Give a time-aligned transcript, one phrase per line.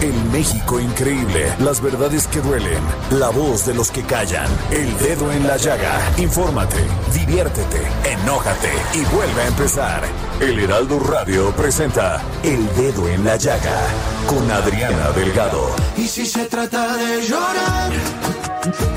[0.00, 2.80] El México increíble, las verdades que duelen,
[3.10, 5.98] la voz de los que callan, el dedo en la llaga.
[6.16, 6.76] Infórmate,
[7.12, 10.02] diviértete, enójate y vuelve a empezar.
[10.40, 13.76] El Heraldo Radio presenta El Dedo en la Llaga
[14.28, 15.68] con Adriana Delgado.
[15.96, 17.90] Y si se trata de llorar,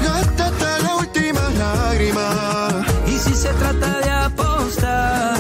[0.04, 2.86] gástate la última lágrima.
[3.08, 5.36] Y si se trata de apostar,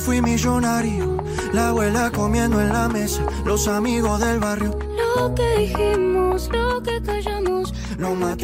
[0.00, 1.22] fui millonario.
[1.52, 4.76] La abuela comiendo en la mesa, los amigos del barrio.
[5.16, 7.50] Lo que dijimos, lo que callamos.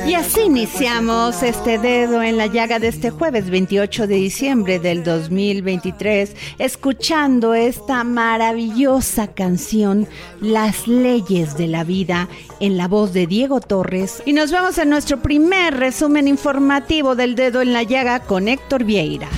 [0.06, 5.02] Y así iniciamos este dedo en la llaga de este jueves 28 de diciembre del
[5.02, 10.06] 2023, escuchando esta maravillosa canción,
[10.42, 12.28] Las leyes de la vida,
[12.60, 14.22] en la voz de Diego Torres.
[14.26, 18.84] Y nos vamos a nuestro primer resumen informativo del dedo en la llaga con Héctor
[18.84, 19.28] Vieira.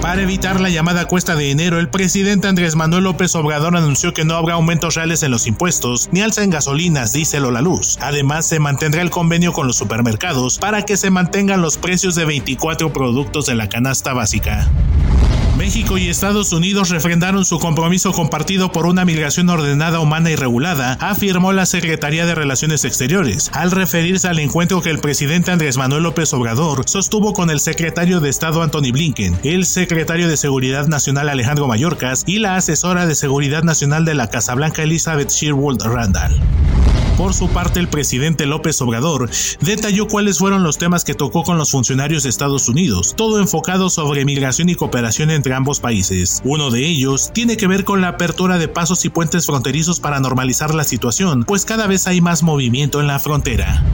[0.00, 4.24] Para evitar la llamada cuesta de enero, el presidente Andrés Manuel López Obrador anunció que
[4.24, 7.98] no habrá aumentos reales en los impuestos ni alza en gasolinas, diésel o la luz.
[8.00, 12.24] Además, se mantendrá el convenio con los supermercados para que se mantengan los precios de
[12.24, 14.70] 24 productos de la canasta básica.
[15.56, 20.96] México y Estados Unidos refrendaron su compromiso compartido por una migración ordenada, humana y regulada,
[21.00, 26.04] afirmó la Secretaría de Relaciones Exteriores, al referirse al encuentro que el presidente Andrés Manuel
[26.04, 31.28] López Obrador sostuvo con el secretario de Estado Anthony Blinken, el secretario de Seguridad Nacional
[31.28, 36.40] Alejandro Mayorkas y la asesora de Seguridad Nacional de la Casa Blanca Elizabeth Sherwood Randall.
[37.20, 39.28] Por su parte, el presidente López Obrador
[39.60, 43.90] detalló cuáles fueron los temas que tocó con los funcionarios de Estados Unidos, todo enfocado
[43.90, 46.40] sobre migración y cooperación entre ambos países.
[46.46, 50.18] Uno de ellos tiene que ver con la apertura de pasos y puentes fronterizos para
[50.18, 53.84] normalizar la situación, pues cada vez hay más movimiento en la frontera.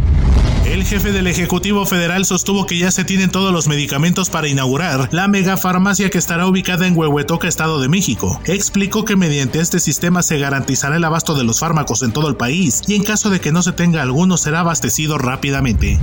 [0.77, 5.09] El jefe del Ejecutivo Federal sostuvo que ya se tienen todos los medicamentos para inaugurar
[5.11, 8.39] la megafarmacia que estará ubicada en Huehuetoca, Estado de México.
[8.45, 12.37] Explicó que mediante este sistema se garantizará el abasto de los fármacos en todo el
[12.37, 15.99] país y en caso de que no se tenga alguno será abastecido rápidamente.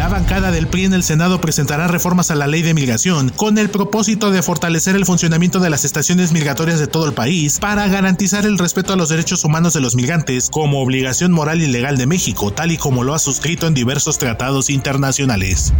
[0.00, 3.58] La bancada del PRI en el Senado presentará reformas a la ley de migración con
[3.58, 7.86] el propósito de fortalecer el funcionamiento de las estaciones migratorias de todo el país para
[7.86, 11.98] garantizar el respeto a los derechos humanos de los migrantes como obligación moral y legal
[11.98, 15.72] de México, tal y como lo ha suscrito en diversos tratados internacionales.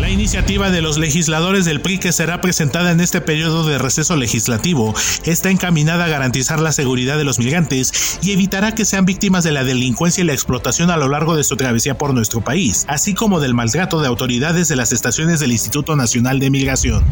[0.00, 4.16] La iniciativa de los legisladores del PRI que será presentada en este periodo de receso
[4.16, 9.44] legislativo está encaminada a garantizar la seguridad de los migrantes y evitará que sean víctimas
[9.44, 12.86] de la delincuencia y la explotación a lo largo de su travesía por nuestro país,
[12.88, 17.04] así como del maltrato de autoridades de las estaciones del Instituto Nacional de Migración.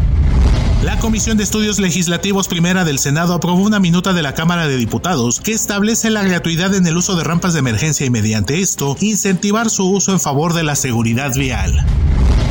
[0.84, 4.76] La Comisión de Estudios Legislativos Primera del Senado aprobó una minuta de la Cámara de
[4.76, 8.94] Diputados que establece la gratuidad en el uso de rampas de emergencia y mediante esto
[9.00, 11.86] incentivar su uso en favor de la seguridad vial.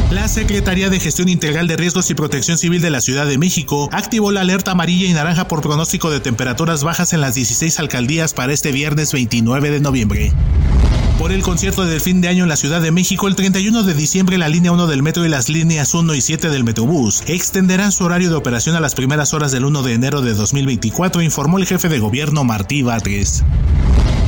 [0.09, 3.87] La Secretaría de Gestión Integral de Riesgos y Protección Civil de la Ciudad de México
[3.91, 8.33] activó la alerta amarilla y naranja por pronóstico de temperaturas bajas en las 16 alcaldías
[8.33, 10.33] para este viernes 29 de noviembre.
[11.23, 13.93] Por el concierto del fin de año en la Ciudad de México, el 31 de
[13.93, 17.93] diciembre la línea 1 del metro y las líneas 1 y 7 del Metrobús extenderán
[17.93, 21.59] su horario de operación a las primeras horas del 1 de enero de 2024, informó
[21.59, 23.45] el jefe de gobierno Martí Batres.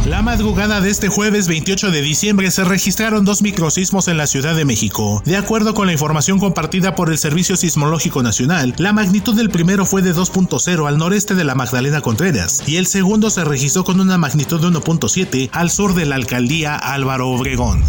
[0.06, 4.56] La madrugada de este jueves 28 de diciembre se registraron dos microsismos en la Ciudad
[4.56, 5.24] de México.
[5.26, 9.84] De acuerdo con la información compartida por el Servicio Sismológico Nacional, la magnitud del primero
[9.84, 14.00] fue de 2.0 al noreste de la Magdalena Contreras y el segundo se registró con
[14.00, 17.84] una magnitud de 1.7 al sur de la alcaldía Álvaro Obregón.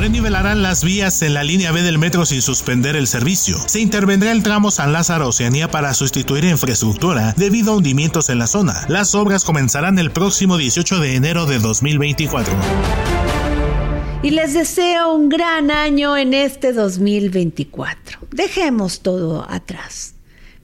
[0.00, 3.58] Renivelarán las vías en la línea B del metro sin suspender el servicio.
[3.66, 8.46] Se intervendrá el tramo San Lázaro Oceanía para sustituir infraestructura debido a hundimientos en la
[8.46, 8.86] zona.
[8.88, 12.54] Las obras comenzarán el próximo 18 de enero de 2024.
[14.22, 18.20] Y les deseo un gran año en este 2024.
[18.30, 20.14] Dejemos todo atrás.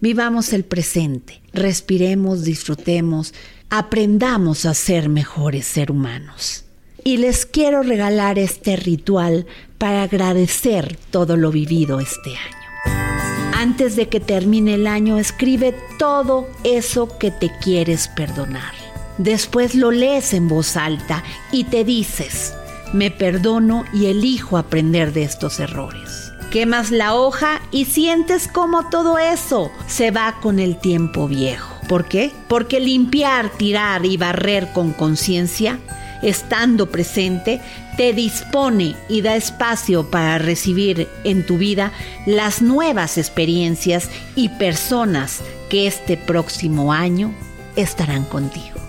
[0.01, 1.43] Vivamos el presente.
[1.53, 3.35] Respiremos, disfrutemos,
[3.69, 6.66] aprendamos a ser mejores seres humanos
[7.07, 9.47] y les quiero regalar este ritual
[9.79, 13.53] para agradecer todo lo vivido este año.
[13.55, 18.75] Antes de que termine el año, escribe todo eso que te quieres perdonar.
[19.19, 21.23] Después lo lees en voz alta
[21.53, 22.55] y te dices,
[22.93, 26.33] me perdono y elijo aprender de estos errores.
[26.51, 31.73] Quemas la hoja y sientes como todo eso se va con el tiempo viejo.
[31.89, 32.33] ¿Por qué?
[32.49, 35.79] Porque limpiar, tirar y barrer con conciencia
[36.23, 37.61] estando presente,
[37.97, 41.93] te dispone y da espacio para recibir en tu vida
[42.27, 47.35] las nuevas experiencias y personas que este próximo año
[47.77, 48.81] estarán contigo.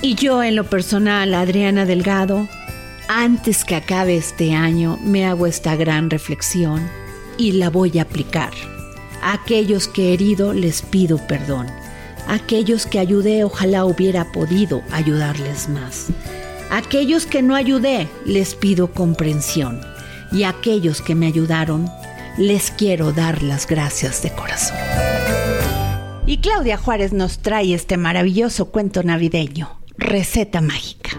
[0.00, 2.48] Y yo en lo personal, Adriana Delgado,
[3.08, 6.88] antes que acabe este año me hago esta gran reflexión
[7.36, 8.52] y la voy a aplicar.
[9.22, 11.66] A aquellos que he herido les pido perdón.
[12.26, 16.08] A aquellos que ayudé ojalá hubiera podido ayudarles más.
[16.70, 19.80] Aquellos que no ayudé, les pido comprensión.
[20.30, 21.88] Y aquellos que me ayudaron,
[22.36, 24.76] les quiero dar las gracias de corazón.
[26.26, 31.12] Y Claudia Juárez nos trae este maravilloso cuento navideño, Receta Mágica.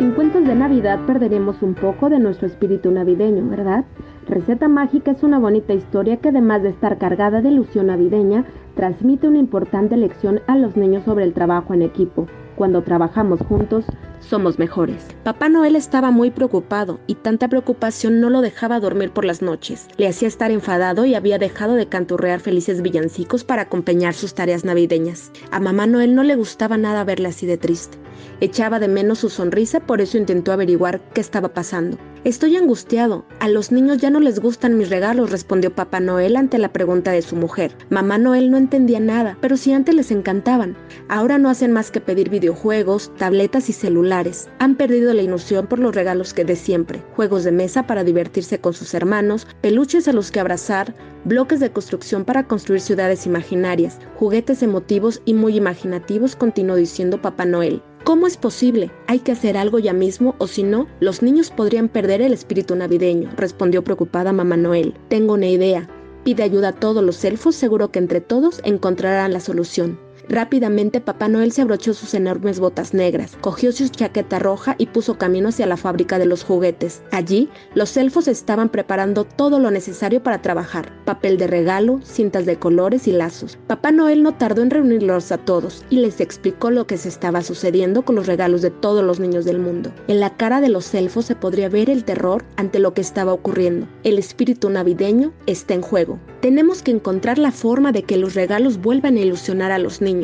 [0.00, 3.84] Sin cuentos de Navidad perderemos un poco de nuestro espíritu navideño, ¿verdad?
[4.28, 8.44] Receta Mágica es una bonita historia que además de estar cargada de ilusión navideña,
[8.76, 12.28] transmite una importante lección a los niños sobre el trabajo en equipo.
[12.54, 13.84] Cuando trabajamos juntos,
[14.20, 15.08] somos mejores.
[15.24, 19.88] Papá Noel estaba muy preocupado y tanta preocupación no lo dejaba dormir por las noches.
[19.96, 24.64] Le hacía estar enfadado y había dejado de canturrear felices villancicos para acompañar sus tareas
[24.64, 25.32] navideñas.
[25.50, 27.98] A mamá Noel no le gustaba nada verle así de triste.
[28.40, 31.98] Echaba de menos su sonrisa, por eso intentó averiguar qué estaba pasando.
[32.24, 33.24] Estoy angustiado.
[33.40, 37.10] A los niños ya no les gustan mis regalos, respondió Papá Noel ante la pregunta
[37.10, 37.76] de su mujer.
[37.90, 40.76] Mamá Noel no entendía nada, pero si antes les encantaban.
[41.08, 44.48] Ahora no hacen más que pedir videojuegos, tabletas y celulares.
[44.60, 47.02] Han perdido la ilusión por los regalos que de siempre.
[47.16, 51.72] Juegos de mesa para divertirse con sus hermanos, peluches a los que abrazar, bloques de
[51.72, 57.82] construcción para construir ciudades imaginarias, juguetes emotivos y muy imaginativos, continuó diciendo Papá Noel.
[58.04, 58.90] ¿Cómo es posible?
[59.06, 62.76] Hay que hacer algo ya mismo o si no, los niños podrían perder el espíritu
[62.76, 64.94] navideño, respondió preocupada mamá Noel.
[65.08, 65.88] Tengo una idea.
[66.24, 69.98] Pide ayuda a todos los elfos, seguro que entre todos encontrarán la solución.
[70.32, 75.18] Rápidamente Papá Noel se abrochó sus enormes botas negras, cogió su chaqueta roja y puso
[75.18, 77.02] camino hacia la fábrica de los juguetes.
[77.10, 82.58] Allí, los elfos estaban preparando todo lo necesario para trabajar, papel de regalo, cintas de
[82.58, 83.58] colores y lazos.
[83.66, 87.42] Papá Noel no tardó en reunirlos a todos y les explicó lo que se estaba
[87.42, 89.92] sucediendo con los regalos de todos los niños del mundo.
[90.08, 93.34] En la cara de los elfos se podría ver el terror ante lo que estaba
[93.34, 93.86] ocurriendo.
[94.02, 96.18] El espíritu navideño está en juego.
[96.40, 100.21] Tenemos que encontrar la forma de que los regalos vuelvan a ilusionar a los niños.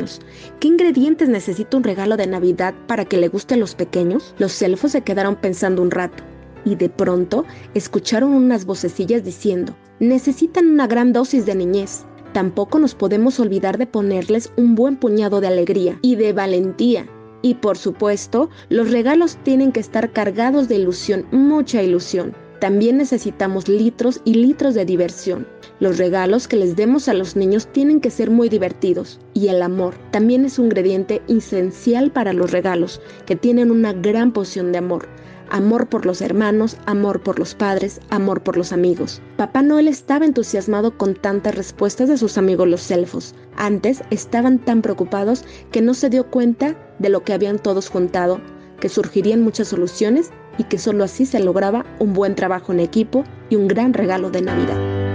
[0.59, 4.33] ¿Qué ingredientes necesita un regalo de Navidad para que le guste a los pequeños?
[4.37, 6.23] Los elfos se quedaron pensando un rato
[6.65, 12.05] y de pronto escucharon unas vocecillas diciendo, necesitan una gran dosis de niñez.
[12.33, 17.07] Tampoco nos podemos olvidar de ponerles un buen puñado de alegría y de valentía.
[17.41, 22.35] Y por supuesto, los regalos tienen que estar cargados de ilusión, mucha ilusión.
[22.59, 25.47] También necesitamos litros y litros de diversión.
[25.79, 29.17] Los regalos que les demos a los niños tienen que ser muy divertidos.
[29.33, 34.33] Y el amor también es un ingrediente esencial para los regalos, que tienen una gran
[34.33, 35.07] poción de amor.
[35.49, 39.21] Amor por los hermanos, amor por los padres, amor por los amigos.
[39.37, 43.33] Papá Noel estaba entusiasmado con tantas respuestas de sus amigos los elfos.
[43.55, 48.41] Antes estaban tan preocupados que no se dio cuenta de lo que habían todos juntado,
[48.81, 53.23] que surgirían muchas soluciones y que solo así se lograba un buen trabajo en equipo
[53.49, 55.08] y un gran regalo de Navidad.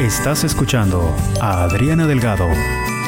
[0.00, 2.46] Estás escuchando a Adriana Delgado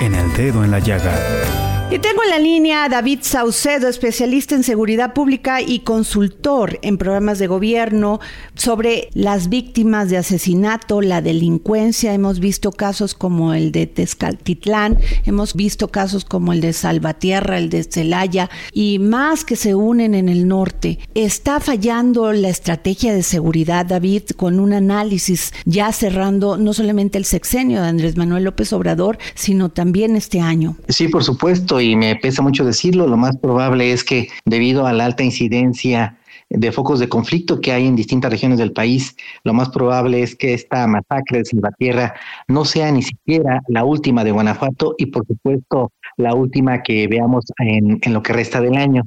[0.00, 1.77] en El Dedo en la Llaga.
[1.90, 6.99] Y tengo en la línea a David Saucedo, especialista en seguridad pública y consultor en
[6.99, 8.21] programas de gobierno
[8.54, 12.12] sobre las víctimas de asesinato, la delincuencia.
[12.12, 17.71] Hemos visto casos como el de Tezcaltitlán, hemos visto casos como el de Salvatierra, el
[17.71, 20.99] de Celaya y más que se unen en el norte.
[21.14, 27.25] ¿Está fallando la estrategia de seguridad, David, con un análisis ya cerrando no solamente el
[27.25, 30.76] sexenio de Andrés Manuel López Obrador, sino también este año?
[30.90, 34.92] Sí, por supuesto y me pesa mucho decirlo, lo más probable es que debido a
[34.92, 36.18] la alta incidencia
[36.50, 40.35] de focos de conflicto que hay en distintas regiones del país, lo más probable es
[40.35, 42.14] que esta masacre de Salvatierra
[42.47, 47.44] no sea ni siquiera la última de Guanajuato y por supuesto la última que veamos
[47.58, 49.02] en lo que resta del año.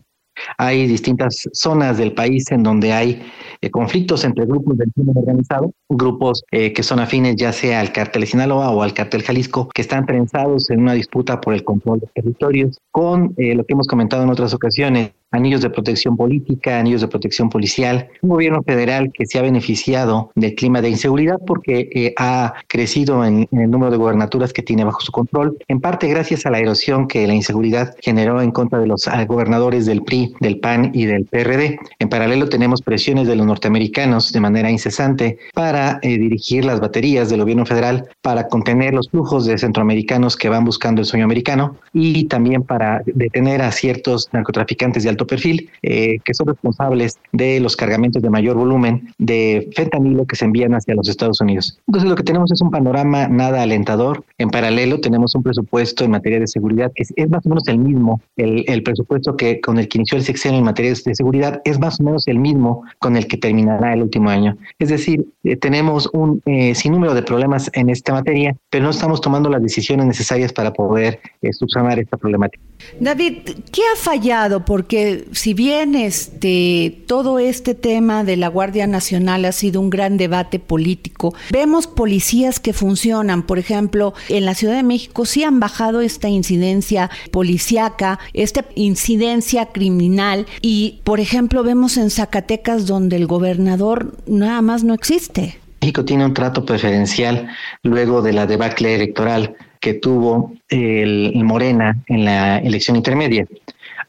[0.57, 3.21] Hay distintas zonas del país en donde hay
[3.61, 7.91] eh, conflictos entre grupos del crimen organizado, grupos eh, que son afines ya sea al
[7.91, 11.63] cártel de Sinaloa o al cártel Jalisco, que están trenzados en una disputa por el
[11.63, 16.17] control de territorios, con eh, lo que hemos comentado en otras ocasiones, anillos de protección
[16.17, 20.89] política, anillos de protección policial, un gobierno federal que se ha beneficiado del clima de
[20.89, 25.57] inseguridad porque eh, ha crecido en, el número de gobernaturas que tiene bajo su control,
[25.67, 29.85] en parte gracias a la erosión que la inseguridad generó en contra de los gobernadores
[29.85, 31.79] del PRI, del PAN y del PRD.
[31.99, 37.29] En paralelo tenemos presiones de los norteamericanos de manera incesante para eh, dirigir las baterías
[37.29, 41.77] del gobierno federal para contener los flujos de centroamericanos que van buscando el sueño americano
[41.93, 47.59] y también para detener a ciertos narcotraficantes de alto perfil, eh, que son responsables de
[47.59, 51.79] los cargamentos de mayor volumen de fentanilo que se envían hacia los Estados Unidos.
[51.87, 54.23] Entonces lo que tenemos es un panorama nada alentador.
[54.37, 57.79] En paralelo tenemos un presupuesto en materia de seguridad que es, más o menos el
[57.79, 61.79] mismo, el, presupuesto que con el que inició el sexenio en materia de seguridad es
[61.79, 64.57] más o menos el mismo con el que terminará el último año.
[64.79, 69.21] Es decir, eh, tenemos un eh, sinnúmero de problemas en esta materia, pero no estamos
[69.21, 71.19] tomando las decisiones necesarias para poder
[71.51, 72.63] subsanar esta problemática.
[72.99, 73.39] David,
[73.71, 74.65] ¿qué ha fallado?
[74.65, 80.17] Porque si bien este todo este tema de la Guardia Nacional ha sido un gran
[80.17, 85.59] debate político, vemos policías que funcionan, por ejemplo, en la Ciudad de México sí han
[85.59, 90.45] bajado esta incidencia policíaca, esta incidencia criminal.
[90.61, 95.57] Y, por ejemplo, vemos en Zacatecas donde el gobernador nada más no existe.
[95.81, 97.49] México tiene un trato preferencial
[97.83, 103.47] luego de la debacle electoral que tuvo el Morena en la elección intermedia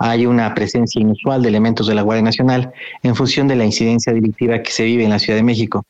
[0.03, 2.73] hay una presencia inusual de elementos de la Guardia Nacional
[3.05, 5.85] en función de la incidencia delictiva que se vive en la Ciudad de México.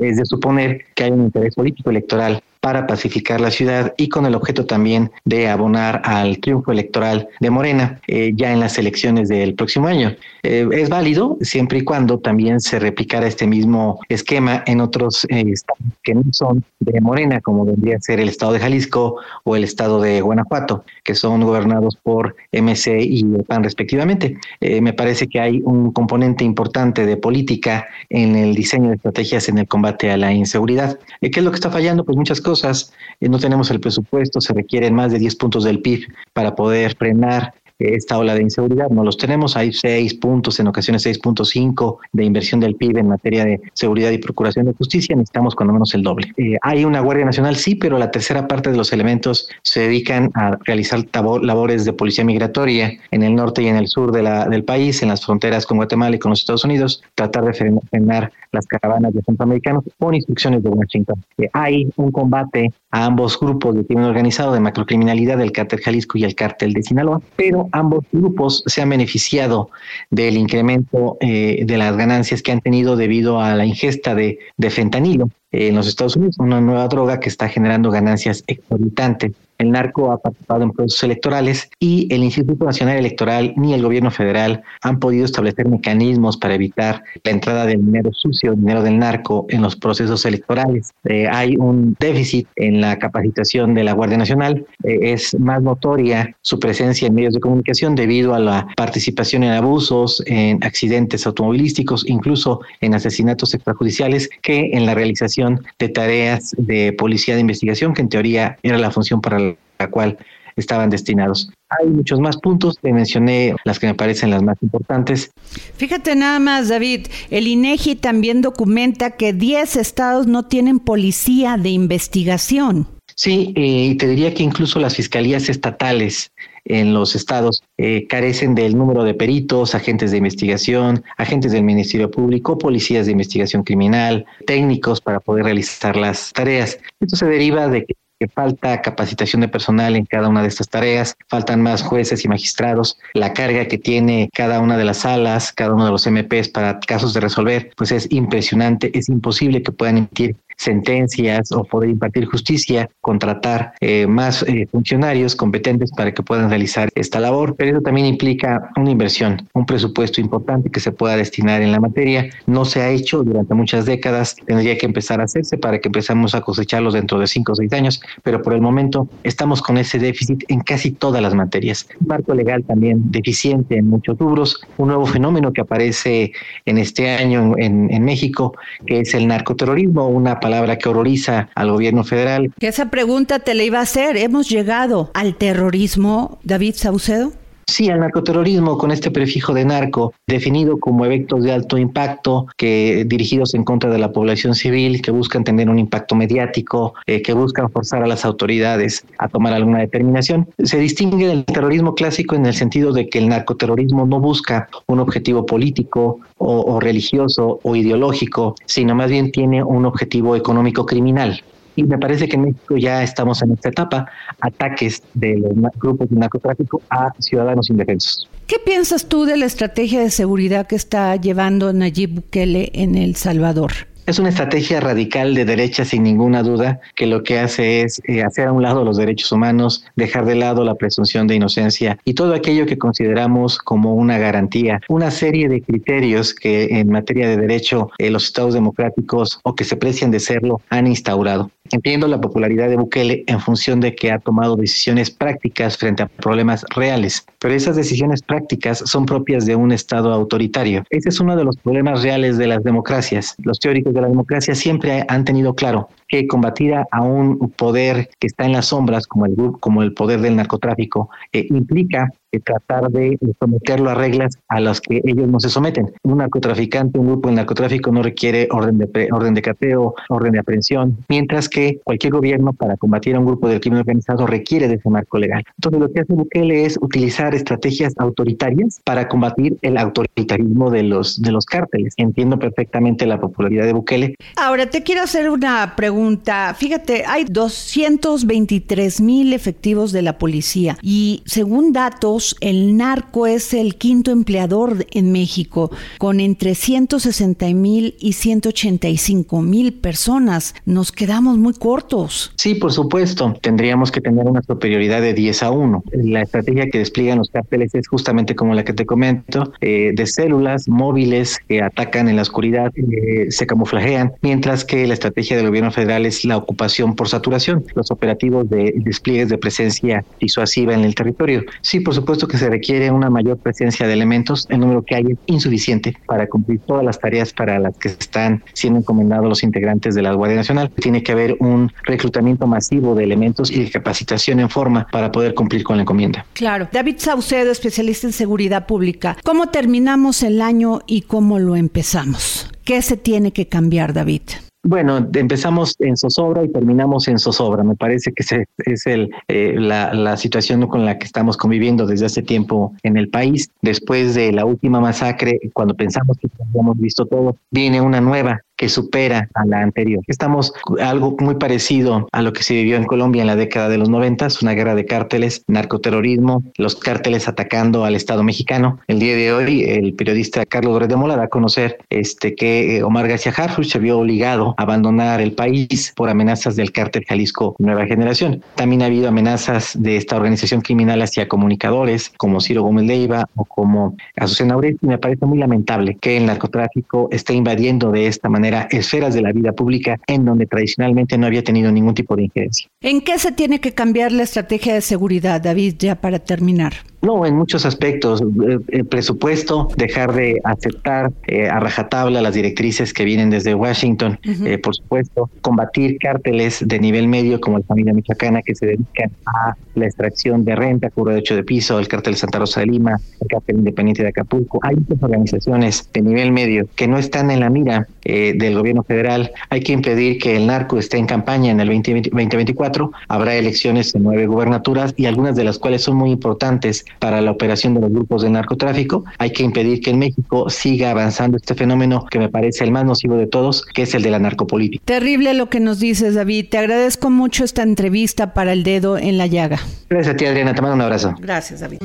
[0.00, 4.26] Es de suponer que hay un interés político electoral para pacificar la ciudad y con
[4.26, 9.28] el objeto también de abonar al triunfo electoral de Morena eh, ya en las elecciones
[9.28, 10.16] del próximo año.
[10.42, 15.44] Eh, es válido siempre y cuando también se replicara este mismo esquema en otros eh,
[15.46, 19.54] estados que no son de Morena, como vendría a ser el estado de Jalisco o
[19.54, 24.38] el estado de Guanajuato, que son gobernados por MC y PAN respectivamente.
[24.60, 29.58] me parece que hay un componente importante de política en el diseño de estrategias en
[29.58, 30.98] el combate a la inseguridad.
[31.20, 32.04] ¿Qué es lo que está fallando?
[32.04, 35.80] Pues muchas cosas eh, no tenemos el presupuesto, se requieren más de 10 puntos del
[35.80, 38.88] PIB para poder frenar esta ola de inseguridad.
[38.90, 43.44] No los tenemos, hay seis puntos, en ocasiones 6.5 de inversión del PIB en materia
[43.44, 46.32] de seguridad y procuración de justicia, necesitamos cuando menos el doble.
[46.36, 50.30] Eh, hay una Guardia Nacional, sí, pero la tercera parte de los elementos se dedican
[50.34, 51.04] a realizar
[51.42, 55.24] labores de policía migratoria en el norte y en el sur del país, en las
[55.24, 59.84] fronteras con Guatemala y con los Estados Unidos, tratar de frenar las caravanas de centroamericanos
[59.98, 61.22] con instrucciones de Washington.
[61.38, 66.18] Eh, hay un combate a ambos grupos de crimen organizado de macrocriminalidad, el cártel Jalisco
[66.18, 69.70] y el cártel de Sinaloa, pero ambos grupos se han beneficiado
[70.10, 74.70] del incremento eh, de las ganancias que han tenido debido a la ingesta de, de
[74.70, 80.12] fentanilo en los Estados Unidos, una nueva droga que está generando ganancias exorbitantes el narco
[80.12, 84.98] ha participado en procesos electorales y el Instituto Nacional Electoral ni el gobierno federal han
[84.98, 89.76] podido establecer mecanismos para evitar la entrada del dinero sucio, dinero del narco en los
[89.76, 90.92] procesos electorales.
[91.04, 94.66] Eh, hay un déficit en la capacitación de la Guardia Nacional.
[94.84, 99.52] Eh, es más notoria su presencia en medios de comunicación debido a la participación en
[99.52, 105.45] abusos, en accidentes automovilísticos, incluso en asesinatos extrajudiciales, que en la realización
[105.78, 110.18] de tareas de policía de investigación, que en teoría era la función para la cual
[110.56, 111.50] estaban destinados.
[111.68, 115.30] Hay muchos más puntos, te mencioné las que me parecen las más importantes.
[115.76, 121.70] Fíjate nada más, David, el INEGI también documenta que 10 estados no tienen policía de
[121.70, 122.88] investigación.
[123.14, 126.30] Sí, eh, y te diría que incluso las fiscalías estatales
[126.66, 132.10] en los estados eh, carecen del número de peritos, agentes de investigación, agentes del Ministerio
[132.10, 136.78] Público, policías de investigación criminal, técnicos para poder realizar las tareas.
[137.00, 140.68] Esto se deriva de que que falta capacitación de personal en cada una de estas
[140.68, 145.52] tareas, faltan más jueces y magistrados, la carga que tiene cada una de las salas,
[145.52, 149.72] cada uno de los MPs para casos de resolver, pues es impresionante, es imposible que
[149.72, 156.22] puedan emitir sentencias o poder impartir justicia, contratar eh, más eh, funcionarios competentes para que
[156.22, 160.92] puedan realizar esta labor, pero eso también implica una inversión, un presupuesto importante que se
[160.92, 162.30] pueda destinar en la materia.
[162.46, 166.34] No se ha hecho durante muchas décadas, tendría que empezar a hacerse para que empezamos
[166.34, 169.98] a cosecharlos dentro de cinco o seis años, pero por el momento estamos con ese
[169.98, 171.88] déficit en casi todas las materias.
[172.06, 176.32] Marco legal también deficiente en muchos rubros, un nuevo fenómeno que aparece
[176.64, 178.54] en este año en, en México,
[178.86, 182.52] que es el narcoterrorismo, una palabra que horroriza al gobierno federal.
[182.60, 184.16] Esa pregunta te la iba a hacer.
[184.16, 187.32] ¿Hemos llegado al terrorismo, David Saucedo?
[187.68, 193.04] Sí, al narcoterrorismo con este prefijo de narco, definido como eventos de alto impacto, que
[193.06, 197.32] dirigidos en contra de la población civil, que buscan tener un impacto mediático, eh, que
[197.32, 200.48] buscan forzar a las autoridades a tomar alguna determinación.
[200.62, 205.00] Se distingue del terrorismo clásico en el sentido de que el narcoterrorismo no busca un
[205.00, 211.42] objetivo político o religioso o ideológico, sino más bien tiene un objetivo económico criminal
[211.76, 216.08] y me parece que en México ya estamos en esta etapa, ataques de los grupos
[216.10, 218.28] de narcotráfico a ciudadanos indefensos.
[218.46, 223.16] ¿Qué piensas tú de la estrategia de seguridad que está llevando Nayib Bukele en El
[223.16, 223.72] Salvador?
[224.06, 228.22] Es una estrategia radical de derecha sin ninguna duda que lo que hace es eh,
[228.22, 232.14] hacer a un lado los derechos humanos, dejar de lado la presunción de inocencia y
[232.14, 234.80] todo aquello que consideramos como una garantía.
[234.88, 239.64] Una serie de criterios que en materia de derecho eh, los estados democráticos o que
[239.64, 241.50] se precian de serlo han instaurado.
[241.72, 246.06] Entiendo la popularidad de Bukele en función de que ha tomado decisiones prácticas frente a
[246.06, 250.84] problemas reales, pero esas decisiones prácticas son propias de un Estado autoritario.
[250.90, 253.34] Ese es uno de los problemas reales de las democracias.
[253.38, 258.28] Los teóricos de la democracia siempre han tenido claro que combatir a un poder que
[258.28, 262.10] está en las sombras, como el, como el poder del narcotráfico, eh, implica
[262.40, 265.92] tratar de someterlo a reglas a las que ellos no se someten.
[266.02, 270.38] Un narcotraficante, un grupo de narcotráfico no requiere orden de, orden de cateo, orden de
[270.40, 274.74] aprehensión, mientras que cualquier gobierno para combatir a un grupo del crimen organizado requiere de
[274.74, 275.42] ese marco legal.
[275.56, 281.20] Entonces lo que hace Bukele es utilizar estrategias autoritarias para combatir el autoritarismo de los,
[281.20, 281.94] de los cárteles.
[281.96, 284.14] Entiendo perfectamente la popularidad de Bukele.
[284.36, 286.54] Ahora te quiero hacer una pregunta.
[286.54, 293.76] Fíjate, hay 223 mil efectivos de la policía y según datos el narco es el
[293.76, 300.54] quinto empleador en México, con entre 160 mil y 185 mil personas.
[300.64, 302.32] Nos quedamos muy cortos.
[302.36, 303.34] Sí, por supuesto.
[303.40, 305.84] Tendríamos que tener una superioridad de 10 a 1.
[305.92, 310.06] La estrategia que despliegan los cárteles es justamente como la que te comento, eh, de
[310.06, 315.48] células móviles que atacan en la oscuridad, eh, se camuflajean, mientras que la estrategia del
[315.48, 320.84] gobierno federal es la ocupación por saturación, los operativos de despliegues de presencia disuasiva en
[320.84, 321.44] el territorio.
[321.60, 325.04] Sí, por supuesto que se requiere una mayor presencia de elementos, el número que hay
[325.10, 329.94] es insuficiente para cumplir todas las tareas para las que están siendo encomendados los integrantes
[329.94, 330.70] de la Guardia Nacional.
[330.70, 335.34] Tiene que haber un reclutamiento masivo de elementos y de capacitación en forma para poder
[335.34, 336.24] cumplir con la encomienda.
[336.32, 336.68] Claro.
[336.72, 339.16] David Saucedo, especialista en seguridad pública.
[339.22, 342.50] ¿Cómo terminamos el año y cómo lo empezamos?
[342.64, 344.22] ¿Qué se tiene que cambiar, David?
[344.66, 347.62] Bueno, empezamos en zozobra y terminamos en zozobra.
[347.62, 348.24] Me parece que
[348.58, 352.96] es el, eh, la, la, situación con la que estamos conviviendo desde hace tiempo en
[352.96, 353.48] el país.
[353.62, 358.68] Después de la última masacre, cuando pensamos que habíamos visto todo, viene una nueva que
[358.68, 360.02] supera a la anterior.
[360.06, 363.78] Estamos algo muy parecido a lo que se vivió en Colombia en la década de
[363.78, 368.78] los noventas, una guerra de cárteles, narcoterrorismo, los cárteles atacando al Estado mexicano.
[368.88, 372.78] El día de hoy, el periodista Carlos Doré de Mola da a conocer este, que
[372.78, 377.04] eh, Omar García Harfuch se vio obligado a abandonar el país por amenazas del cártel
[377.06, 378.42] Jalisco Nueva Generación.
[378.54, 383.44] También ha habido amenazas de esta organización criminal hacia comunicadores como Ciro Gómez Leiva o
[383.44, 388.45] como Azucena y Me parece muy lamentable que el narcotráfico esté invadiendo de esta manera
[388.70, 392.68] esferas de la vida pública en donde tradicionalmente no había tenido ningún tipo de injerencia.
[392.80, 396.74] ¿En qué se tiene que cambiar la estrategia de seguridad, David, ya para terminar?
[397.06, 398.20] No, en muchos aspectos.
[398.20, 404.18] Eh, el presupuesto, dejar de aceptar eh, a rajatabla las directrices que vienen desde Washington,
[404.24, 409.12] eh, por supuesto, combatir cárteles de nivel medio como la familia michoacana que se dedican
[409.24, 412.66] a la extracción de renta, cubro de hecho de piso, el cártel Santa Rosa de
[412.66, 414.58] Lima, el cártel independiente de Acapulco.
[414.62, 419.32] Hay muchas organizaciones de nivel medio que no están en la mira del gobierno federal.
[419.50, 422.92] Hay que impedir que el narco esté en campaña en el 2024.
[423.08, 427.30] Habrá elecciones en nueve gubernaturas y algunas de las cuales son muy importantes para la
[427.30, 429.04] operación de los grupos de narcotráfico.
[429.18, 432.84] Hay que impedir que en México siga avanzando este fenómeno que me parece el más
[432.84, 434.84] nocivo de todos, que es el de la narcopolítica.
[434.84, 436.46] Terrible lo que nos dices, David.
[436.50, 439.58] Te agradezco mucho esta entrevista para el dedo en la llaga.
[439.88, 440.54] Gracias a ti, Adriana.
[440.54, 441.14] Te mando un abrazo.
[441.20, 441.78] Gracias, David.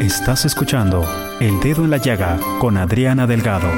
[0.00, 1.04] Estás escuchando
[1.40, 3.68] El Dedo en la Llaga con Adriana Delgado.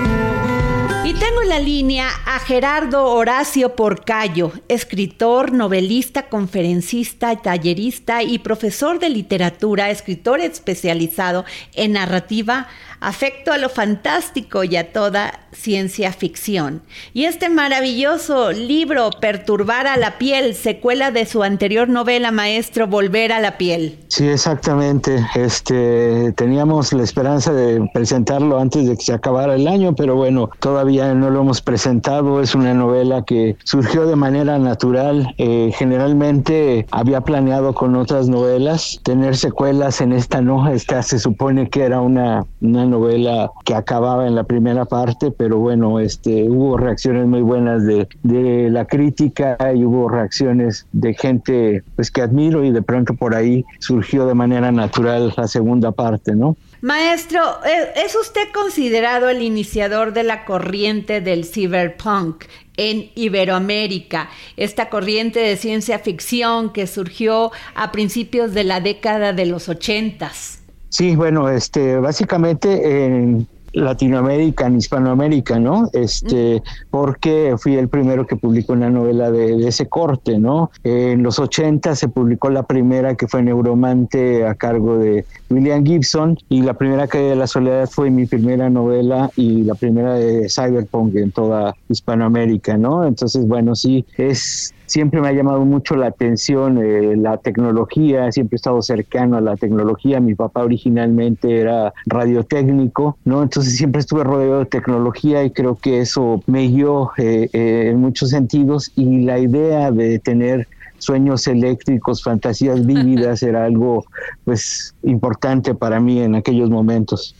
[1.02, 9.00] Y tengo el la línea a Gerardo Horacio Porcayo, escritor, novelista, conferencista, tallerista y profesor
[9.00, 12.68] de literatura, escritor especializado en narrativa
[13.00, 16.82] afecto a lo fantástico y a toda ciencia ficción.
[17.14, 23.32] Y este maravilloso libro, Perturbar a la piel, secuela de su anterior novela, Maestro, Volver
[23.32, 23.98] a la piel.
[24.08, 25.26] Sí, exactamente.
[25.34, 30.50] Este, teníamos la esperanza de presentarlo antes de que se acabara el año, pero bueno,
[30.60, 32.40] todavía no lo hemos presentado.
[32.40, 35.34] Es una novela que surgió de manera natural.
[35.38, 40.68] Eh, generalmente había planeado con otras novelas tener secuelas en esta no.
[40.68, 45.58] Esta se supone que era una, una novela que acababa en la primera parte, pero
[45.58, 51.82] bueno, este, hubo reacciones muy buenas de, de la crítica y hubo reacciones de gente
[51.96, 56.34] pues que admiro y de pronto por ahí surgió de manera natural la segunda parte,
[56.34, 56.56] ¿no?
[56.82, 62.44] Maestro, ¿e-, ¿es usted considerado el iniciador de la corriente del cyberpunk
[62.76, 64.30] en Iberoamérica?
[64.56, 70.60] Esta corriente de ciencia ficción que surgió a principios de la década de los ochentas.
[70.88, 75.88] Sí, bueno, este, básicamente en Latinoamérica, en Hispanoamérica, ¿no?
[75.92, 80.70] Este, porque fui el primero que publicó una novela de, ese corte, ¿no?
[80.82, 86.38] En los 80 se publicó la primera que fue Neuromante a cargo de William Gibson
[86.48, 90.48] y la primera caída de la soledad fue mi primera novela y la primera de
[90.48, 93.06] Cyberpunk en toda Hispanoamérica, ¿no?
[93.06, 98.56] Entonces, bueno, sí, es siempre me ha llamado mucho la atención eh, la tecnología, siempre
[98.56, 100.18] he estado cercano a la tecnología.
[100.18, 103.42] Mi papá originalmente era radiotécnico, ¿no?
[103.44, 108.00] Entonces siempre estuve rodeado de tecnología y creo que eso me guió eh, eh, en
[108.00, 110.66] muchos sentidos y la idea de tener
[110.98, 114.04] sueños eléctricos, fantasías vívidas era algo
[114.44, 117.36] pues importante para mí en aquellos momentos.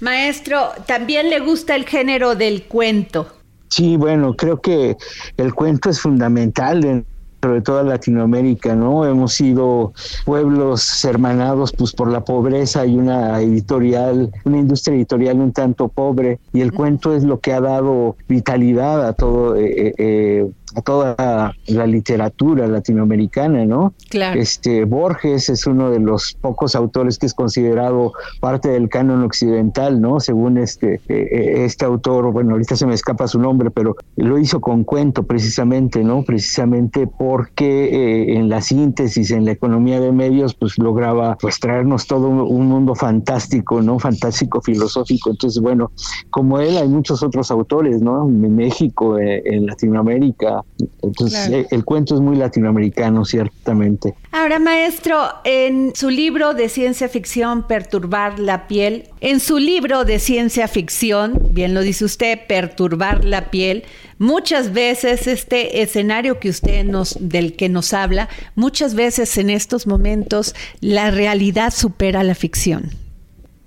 [0.00, 3.39] Maestro, también le gusta el género del cuento.
[3.70, 4.96] Sí, bueno, creo que
[5.36, 9.06] el cuento es fundamental dentro de toda Latinoamérica, ¿no?
[9.06, 9.92] Hemos sido
[10.26, 16.40] pueblos hermanados pues por la pobreza y una editorial, una industria editorial un tanto pobre
[16.52, 20.82] y el cuento es lo que ha dado vitalidad a todo eh, eh, eh a
[20.82, 23.94] toda la literatura latinoamericana, ¿no?
[24.08, 24.40] Claro.
[24.40, 30.00] Este Borges es uno de los pocos autores que es considerado parte del canon occidental,
[30.00, 30.20] ¿no?
[30.20, 34.38] Según este eh, eh, este autor, bueno, ahorita se me escapa su nombre, pero lo
[34.38, 36.22] hizo con cuento precisamente, ¿no?
[36.22, 42.06] Precisamente porque eh, en la síntesis, en la economía de medios, pues lograba pues traernos
[42.06, 43.98] todo un, mundo fantástico, ¿no?
[43.98, 45.30] Fantástico filosófico.
[45.30, 45.90] Entonces, bueno,
[46.30, 48.28] como él hay muchos otros autores, ¿no?
[48.28, 50.59] En México, en Latinoamérica,
[51.02, 54.14] entonces, eh, el cuento es muy latinoamericano, ciertamente.
[54.32, 60.18] Ahora, maestro, en su libro de ciencia ficción, Perturbar la piel, en su libro de
[60.18, 63.84] ciencia ficción, bien lo dice usted, Perturbar la piel,
[64.18, 69.86] muchas veces este escenario que usted nos, del que nos habla, muchas veces en estos
[69.86, 72.90] momentos la realidad supera la ficción.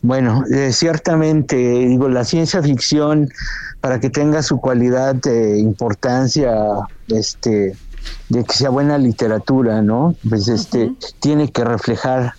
[0.04, 3.30] Bueno, eh, ciertamente, digo, la ciencia ficción,
[3.80, 6.54] para que tenga su cualidad de importancia,
[7.08, 7.74] este,
[8.28, 10.14] de que sea buena literatura, ¿no?
[10.28, 12.34] Pues este, tiene que reflejar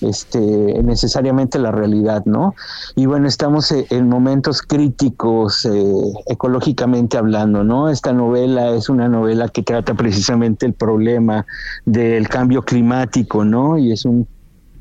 [0.00, 0.40] este,
[0.82, 2.54] necesariamente la realidad, ¿no?
[2.94, 5.94] Y bueno, estamos e, en momentos críticos eh,
[6.26, 7.90] ecológicamente hablando, ¿no?
[7.90, 11.44] Esta novela es una novela que trata precisamente el problema
[11.84, 13.76] del cambio climático, ¿no?
[13.76, 14.26] Y es un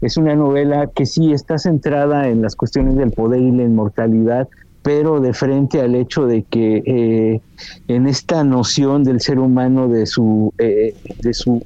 [0.06, 4.48] es una novela que sí está centrada en las cuestiones del poder y la inmortalidad,
[4.84, 7.41] pero de frente al hecho de que eh,
[7.88, 11.63] en esta noción del ser humano de su eh, de su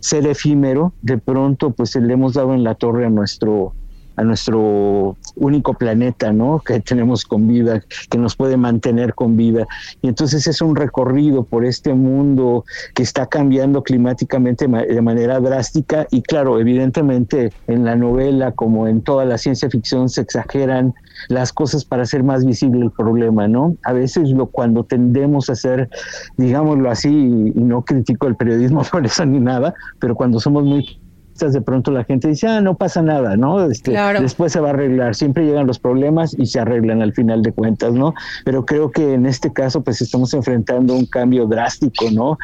[0.00, 3.72] ser efímero, de pronto pues le hemos dado en la torre a nuestro
[4.16, 6.60] a nuestro único planeta, ¿no?
[6.60, 9.66] Que tenemos con vida, que nos puede mantener con vida.
[10.02, 16.06] Y entonces es un recorrido por este mundo que está cambiando climáticamente de manera drástica
[16.10, 20.94] y claro, evidentemente en la novela como en toda la ciencia ficción se exageran
[21.28, 23.76] las cosas para hacer más visible el problema, ¿no?
[23.84, 25.88] A veces lo cuando tendemos a hacer,
[26.36, 30.98] digámoslo así, y no critico el periodismo por eso ni nada, pero cuando somos muy
[31.38, 33.70] de pronto la gente dice, ah, no pasa nada, ¿no?
[33.70, 37.42] Este, Después se va a arreglar, siempre llegan los problemas y se arreglan al final
[37.42, 38.14] de cuentas, ¿no?
[38.44, 42.38] Pero creo que en este caso pues estamos enfrentando un cambio drástico, ¿no?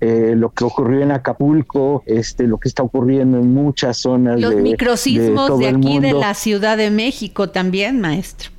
[0.00, 4.40] Eh, lo que ocurrió en Acapulco, este, lo que está ocurriendo en muchas zonas.
[4.40, 8.50] Los microsismos de, aquí de la Ciudad de México también, maestro.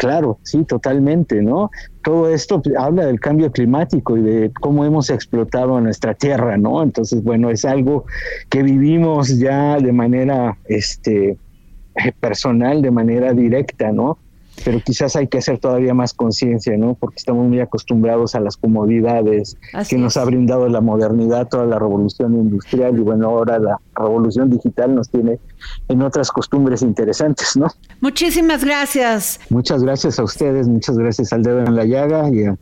[0.00, 1.70] Claro, sí, totalmente, ¿no?
[2.02, 6.82] Todo esto habla del cambio climático y de cómo hemos explotado nuestra tierra, ¿no?
[6.82, 8.06] Entonces, bueno, es algo
[8.48, 11.36] que vivimos ya de manera este,
[12.18, 14.16] personal, de manera directa, ¿no?
[14.64, 16.94] Pero quizás hay que hacer todavía más conciencia, ¿no?
[16.94, 19.56] Porque estamos muy acostumbrados a las comodidades
[19.88, 24.50] que nos ha brindado la modernidad, toda la revolución industrial y bueno, ahora la revolución
[24.50, 25.38] digital nos tiene
[25.88, 27.68] en otras costumbres interesantes, ¿no?
[28.00, 29.40] Muchísimas gracias.
[29.50, 32.56] Muchas gracias a ustedes, muchas gracias al Dedo en la Llaga y a,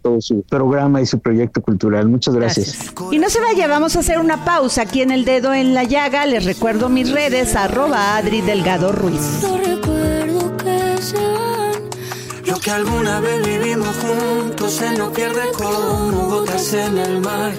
[0.00, 2.08] todo su programa y su proyecto cultural.
[2.08, 2.92] Muchas gracias.
[3.10, 5.84] Y no se vaya, vamos a hacer una pausa aquí en el Dedo en la
[5.84, 6.26] Llaga.
[6.26, 9.42] Les recuerdo mis redes, arroba Adri Delgado Ruiz.
[12.52, 17.52] Lo que alguna vez vivimos juntos se nos pierde como gotas en el mar.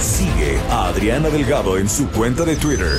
[0.00, 2.98] Sigue a Adriana Delgado en su cuenta de Twitter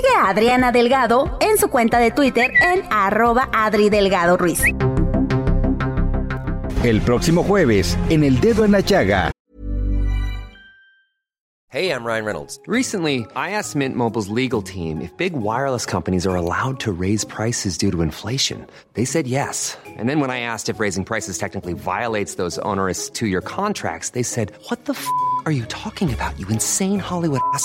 [0.00, 4.62] Sigue a Adriana Delgado en su cuenta de Twitter en arroba Adri Delgado Ruiz.
[6.82, 9.30] El próximo jueves, en El Dedo en la Chaga.
[11.68, 12.58] Hey, I'm Ryan Reynolds.
[12.66, 17.22] Recently, I asked Mint Mobile's legal team if big wireless companies are allowed to raise
[17.22, 18.66] prices due to inflation.
[18.94, 19.76] They said yes.
[19.98, 24.22] And then when I asked if raising prices technically violates those onerous two-year contracts, they
[24.22, 25.06] said, what the f***
[25.44, 27.64] are you talking about, you insane Hollywood ass?"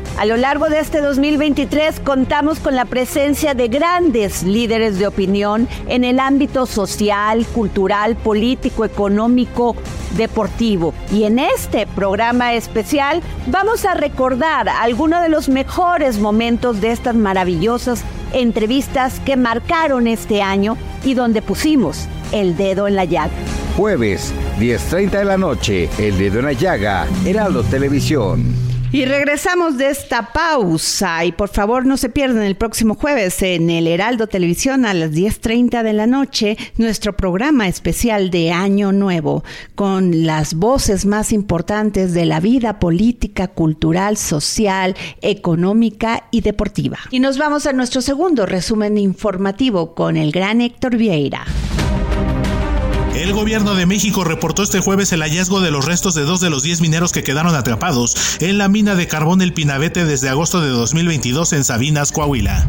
[0.17, 5.67] A lo largo de este 2023 contamos con la presencia de grandes líderes de opinión
[5.87, 9.75] en el ámbito social, cultural, político, económico,
[10.17, 10.93] deportivo.
[11.11, 17.15] Y en este programa especial vamos a recordar algunos de los mejores momentos de estas
[17.15, 23.31] maravillosas entrevistas que marcaron este año y donde pusimos el dedo en la llaga.
[23.75, 28.70] Jueves, 10.30 de la noche, el dedo en la llaga, Heraldo Televisión.
[28.93, 33.69] Y regresamos de esta pausa y por favor no se pierdan el próximo jueves en
[33.69, 39.45] el Heraldo Televisión a las 10.30 de la noche nuestro programa especial de Año Nuevo
[39.75, 46.99] con las voces más importantes de la vida política, cultural, social, económica y deportiva.
[47.11, 51.45] Y nos vamos a nuestro segundo resumen informativo con el gran Héctor Vieira.
[53.15, 56.49] El gobierno de México reportó este jueves el hallazgo de los restos de dos de
[56.49, 60.61] los 10 mineros que quedaron atrapados en la mina de carbón El Pinabete desde agosto
[60.61, 62.65] de 2022 en Sabinas, Coahuila.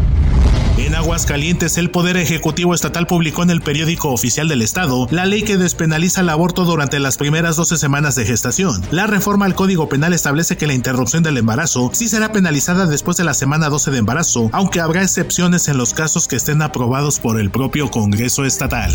[1.12, 5.42] En Aguascalientes, el Poder Ejecutivo Estatal publicó en el periódico oficial del Estado la ley
[5.42, 8.81] que despenaliza el aborto durante las primeras 12 semanas de gestación.
[8.90, 13.18] La reforma al Código Penal establece que la interrupción del embarazo sí será penalizada después
[13.18, 17.20] de la semana 12 de embarazo, aunque habrá excepciones en los casos que estén aprobados
[17.20, 18.90] por el propio Congreso Estatal.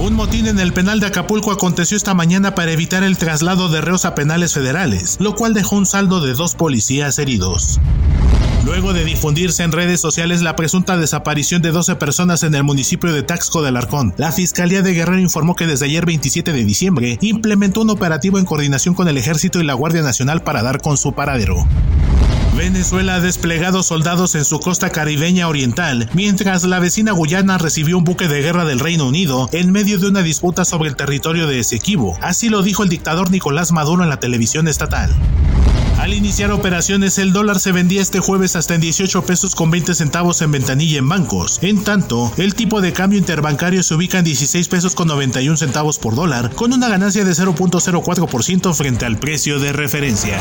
[0.00, 3.80] Un motín en el penal de Acapulco aconteció esta mañana para evitar el traslado de
[3.80, 7.78] reos a penales federales, lo cual dejó un saldo de dos policías heridos.
[8.64, 13.12] Luego de difundirse en redes sociales la presunta desaparición de 12 personas en el municipio
[13.12, 17.18] de Taxco del Arcón, la Fiscalía de Guerrero informó que desde ayer 27 de diciembre
[17.20, 20.96] implementó un operativo en coordinación con el Ejército y la Guardia Nacional para dar con
[20.96, 21.66] su paradero.
[22.56, 28.04] Venezuela ha desplegado soldados en su costa caribeña oriental, mientras la vecina Guyana recibió un
[28.04, 31.58] buque de guerra del Reino Unido en medio de una disputa sobre el territorio de
[31.58, 32.16] Esequibo.
[32.20, 35.10] Así lo dijo el dictador Nicolás Maduro en la televisión estatal.
[36.02, 39.94] Al iniciar operaciones, el dólar se vendía este jueves hasta en 18 pesos con 20
[39.94, 41.60] centavos en ventanilla en bancos.
[41.62, 46.00] En tanto, el tipo de cambio interbancario se ubica en 16 pesos con 91 centavos
[46.00, 50.40] por dólar, con una ganancia de 0.04% frente al precio de referencia.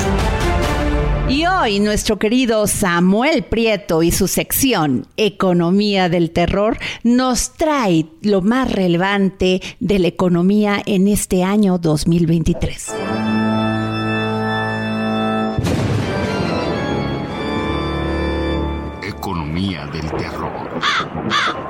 [1.30, 8.42] Y hoy nuestro querido Samuel Prieto y su sección Economía del Terror nos trae lo
[8.42, 13.51] más relevante de la economía en este año 2023.
[19.62, 21.61] Del terror.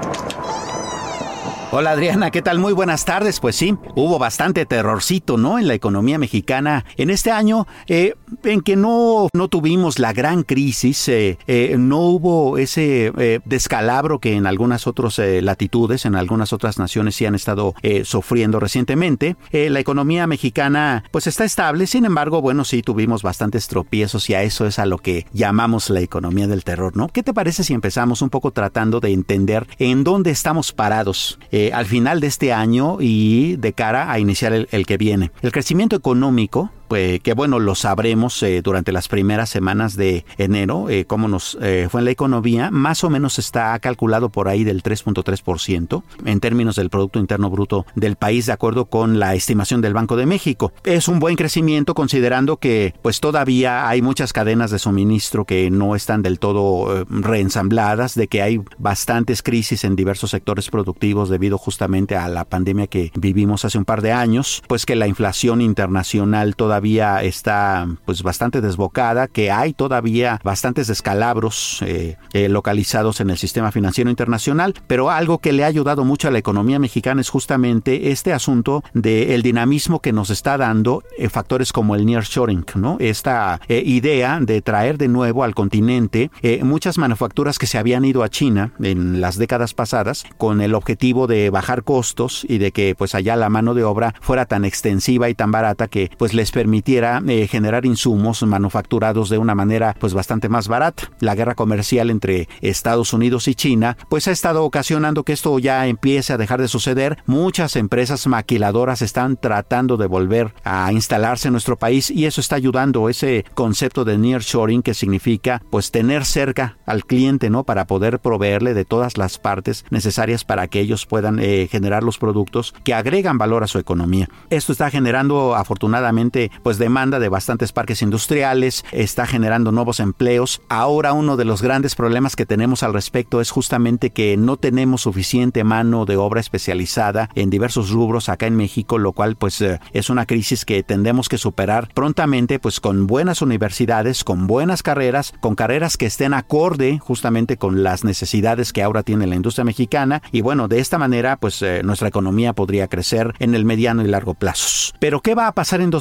[1.74, 2.60] Hola Adriana, ¿qué tal?
[2.60, 3.40] Muy buenas tardes.
[3.40, 5.58] Pues sí, hubo bastante terrorcito, ¿no?
[5.58, 10.44] En la economía mexicana en este año, eh, en que no, no tuvimos la gran
[10.44, 13.14] crisis, eh, eh, no hubo ese
[13.46, 19.38] descalabro que en algunas otras latitudes, en algunas otras naciones sí han estado sufriendo recientemente.
[19.54, 24.44] la economía mexicana pues está estable, sin embargo, bueno, sí tuvimos bastantes tropiezos y a
[24.44, 27.08] eso es a lo que llamamos la economía del terror, ¿no?
[27.08, 31.40] ¿Qué te parece si empezamos un poco tratando de entender en dónde estamos parados?
[31.62, 35.30] Eh, al final de este año y de cara a iniciar el que viene.
[35.44, 40.90] El crecimiento económico pues, que bueno, lo sabremos eh, durante las primeras semanas de enero,
[40.90, 44.66] eh, cómo nos eh, fue en la economía, más o menos está calculado por ahí
[44.66, 49.80] del 3.3% en términos del Producto Interno Bruto del país, de acuerdo con la estimación
[49.80, 50.74] del Banco de México.
[50.84, 55.96] Es un buen crecimiento considerando que pues todavía hay muchas cadenas de suministro que no
[55.96, 62.18] están del todo reensambladas, de que hay bastantes crisis en diversos sectores productivos debido justamente
[62.18, 66.58] a la pandemia que vivimos hace un par de años, pues que la inflación internacional
[66.58, 66.81] todavía
[67.22, 73.72] está pues bastante desbocada, que hay todavía bastantes descalabros eh, eh, localizados en el sistema
[73.72, 78.12] financiero internacional, pero algo que le ha ayudado mucho a la economía mexicana es justamente
[78.12, 82.98] este asunto del dinamismo que nos está dando eh, factores como el nearshoring, ¿no?
[83.00, 86.32] Esta idea de traer de nuevo al continente
[86.64, 91.28] muchas manufacturas que se habían ido a China en las décadas pasadas con el objetivo
[91.28, 95.30] de bajar costos y de que pues allá la mano de obra fuera tan extensiva
[95.30, 99.94] y tan barata que pues les permitiera permitiera eh, generar insumos manufacturados de una manera
[100.00, 101.12] pues bastante más barata.
[101.20, 105.86] La guerra comercial entre Estados Unidos y China pues ha estado ocasionando que esto ya
[105.88, 107.18] empiece a dejar de suceder.
[107.26, 112.56] Muchas empresas maquiladoras están tratando de volver a instalarse en nuestro país y eso está
[112.56, 117.66] ayudando ese concepto de nearshoring que significa pues tener cerca al cliente, ¿no?
[117.66, 122.18] Para poder proveerle de todas las partes necesarias para que ellos puedan eh, generar los
[122.18, 124.30] productos que agregan valor a su economía.
[124.50, 130.62] Esto está generando afortunadamente pues demanda de bastantes parques industriales, está generando nuevos empleos.
[130.70, 135.02] Ahora uno de los grandes problemas que tenemos al respecto es justamente que no tenemos
[135.02, 139.80] suficiente mano de obra especializada en diversos rubros acá en México, lo cual pues eh,
[139.94, 145.34] es una crisis que tendremos que superar prontamente pues con buenas universidades, con buenas carreras,
[145.40, 150.22] con carreras que estén acorde justamente con las necesidades que ahora tiene la industria mexicana
[150.32, 154.08] y bueno, de esta manera pues eh, nuestra economía podría crecer en el mediano y
[154.08, 154.94] largo plazo.
[155.00, 155.92] Pero ¿qué va a pasar en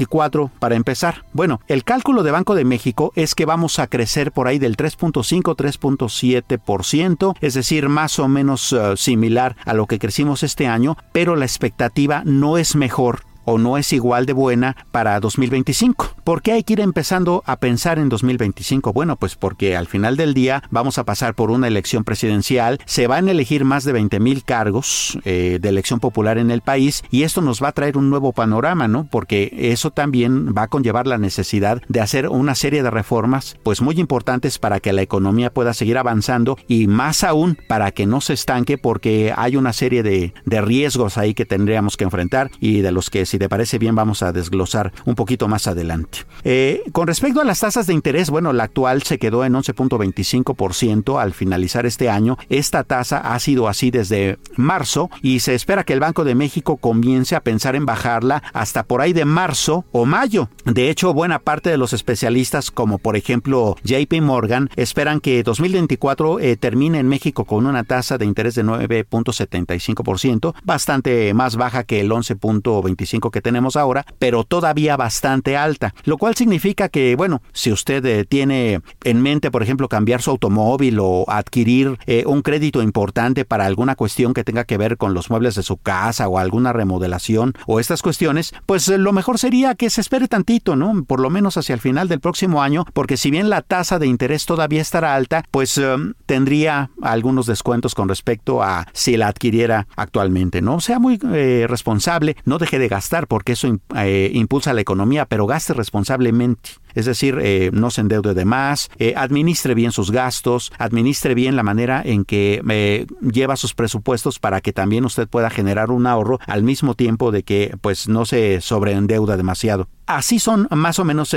[0.00, 0.50] 2024?
[0.58, 1.24] para empezar?
[1.32, 4.76] Bueno, el cálculo de Banco de México es que vamos a crecer por ahí del
[4.76, 11.36] 3.5-3.7%, es decir, más o menos uh, similar a lo que crecimos este año, pero
[11.36, 16.16] la expectativa no es mejor o no es igual de buena para 2025.
[16.24, 18.92] ¿Por qué hay que ir empezando a pensar en 2025?
[18.92, 23.06] Bueno, pues porque al final del día vamos a pasar por una elección presidencial, se
[23.06, 27.02] van a elegir más de 20 mil cargos eh, de elección popular en el país
[27.10, 29.08] y esto nos va a traer un nuevo panorama, ¿no?
[29.10, 33.80] Porque eso también va a conllevar la necesidad de hacer una serie de reformas, pues
[33.80, 38.20] muy importantes para que la economía pueda seguir avanzando y más aún para que no
[38.20, 42.80] se estanque porque hay una serie de, de riesgos ahí que tendríamos que enfrentar y
[42.80, 46.18] de los que si te parece bien vamos a desglosar un poquito más adelante.
[46.42, 51.20] Eh, con respecto a las tasas de interés, bueno, la actual se quedó en 11.25%
[51.20, 52.36] al finalizar este año.
[52.48, 56.76] Esta tasa ha sido así desde marzo y se espera que el Banco de México
[56.76, 60.48] comience a pensar en bajarla hasta por ahí de marzo o mayo.
[60.64, 66.40] De hecho, buena parte de los especialistas, como por ejemplo JP Morgan, esperan que 2024
[66.40, 72.00] eh, termine en México con una tasa de interés de 9.75%, bastante más baja que
[72.00, 77.72] el 11.25% que tenemos ahora, pero todavía bastante alta, lo cual significa que, bueno, si
[77.72, 82.82] usted eh, tiene en mente, por ejemplo, cambiar su automóvil o adquirir eh, un crédito
[82.82, 86.38] importante para alguna cuestión que tenga que ver con los muebles de su casa o
[86.38, 91.04] alguna remodelación o estas cuestiones, pues eh, lo mejor sería que se espere tantito, ¿no?
[91.04, 94.06] Por lo menos hacia el final del próximo año, porque si bien la tasa de
[94.06, 95.80] interés todavía estará alta, pues
[96.26, 100.80] tendría algunos descuentos con respecto a si la adquiriera actualmente, ¿no?
[100.80, 105.74] Sea muy responsable, no deje de gastar porque eso eh, impulsa la economía, pero gaste
[105.74, 106.70] responsablemente.
[106.94, 111.56] Es decir, eh, no se endeude de más, eh, administre bien sus gastos, administre bien
[111.56, 116.38] la manera en que lleva sus presupuestos para que también usted pueda generar un ahorro
[116.46, 119.88] al mismo tiempo de que pues no se sobreendeuda demasiado.
[120.16, 121.34] Así son más o menos,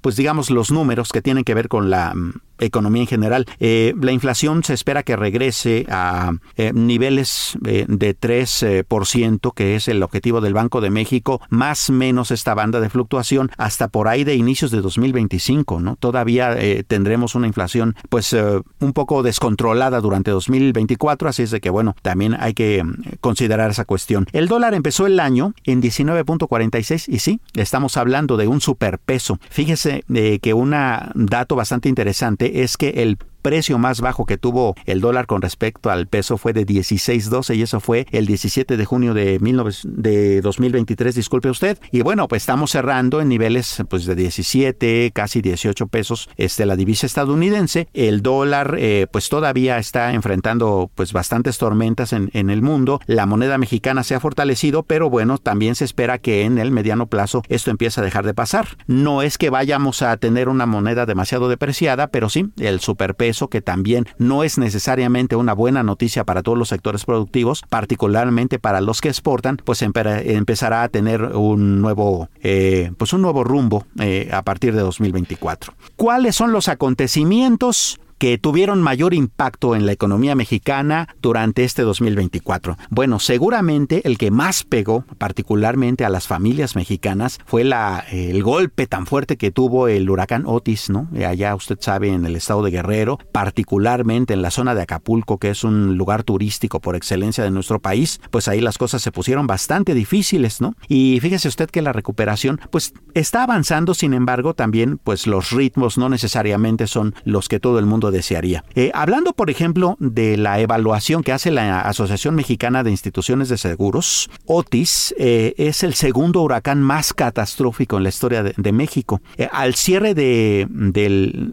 [0.00, 3.46] pues digamos, los números que tienen que ver con la mm, economía en general.
[3.60, 9.88] Eh, la inflación se espera que regrese a eh, niveles eh, de 3%, que es
[9.88, 14.24] el objetivo del Banco de México, más menos esta banda de fluctuación, hasta por ahí
[14.24, 15.96] de inicio inicios de 2025, ¿no?
[15.96, 21.60] Todavía eh, tendremos una inflación pues eh, un poco descontrolada durante 2024, así es de
[21.60, 24.26] que bueno, también hay que mm, considerar esa cuestión.
[24.32, 27.40] El dólar empezó el año en 19.46 y sí,
[27.78, 29.38] estamos hablando de un superpeso.
[29.50, 30.02] Fíjese
[30.42, 30.74] que un
[31.14, 35.90] dato bastante interesante es que el precio más bajo que tuvo el dólar con respecto
[35.90, 39.38] al peso fue de 16.12 y eso fue el 17 de junio de,
[39.84, 41.78] de 2023, disculpe usted.
[41.92, 46.76] Y bueno, pues estamos cerrando en niveles pues de 17, casi 18 pesos este, la
[46.76, 47.88] divisa estadounidense.
[47.94, 53.00] El dólar eh, pues todavía está enfrentando pues bastantes tormentas en, en el mundo.
[53.06, 57.06] La moneda mexicana se ha fortalecido, pero bueno, también se espera que en el mediano
[57.06, 58.76] plazo esto empiece a dejar de pasar.
[58.86, 63.48] No es que vayamos a tener una moneda demasiado depreciada, pero sí, el superpeso eso
[63.48, 68.80] que también no es necesariamente una buena noticia para todos los sectores productivos, particularmente para
[68.80, 74.28] los que exportan, pues empezará a tener un nuevo, eh, pues un nuevo rumbo eh,
[74.32, 75.74] a partir de 2024.
[75.96, 82.76] ¿Cuáles son los acontecimientos que tuvieron mayor impacto en la economía mexicana durante este 2024?
[82.90, 88.86] Bueno, seguramente el que más pegó particularmente a las familias mexicanas fue la, el golpe
[88.86, 91.08] tan fuerte que tuvo el huracán Otis, ¿no?
[91.26, 95.50] Allá usted sabe en el estado de Guerrero, particularmente en la zona de Acapulco, que
[95.50, 99.46] es un lugar turístico por excelencia de nuestro país, pues ahí las cosas se pusieron
[99.46, 100.74] bastante difíciles, ¿no?
[100.88, 105.98] Y fíjese usted que la recuperación pues está avanzando, sin embargo, también pues los ritmos
[105.98, 108.64] no necesariamente son los que todo el mundo desearía.
[108.74, 113.58] Eh, hablando, por ejemplo, de la evaluación que hace la Asociación Mexicana de Instituciones de
[113.58, 119.20] Seguros, Otis eh, es el segundo huracán más catastrófico en la historia de, México.
[119.36, 120.68] Eh, al cierre de,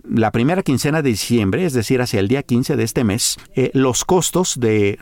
[0.09, 3.37] la primera quincena de diciembre, es decir, hacia el día 15 de este mes,
[3.73, 4.97] los costos de,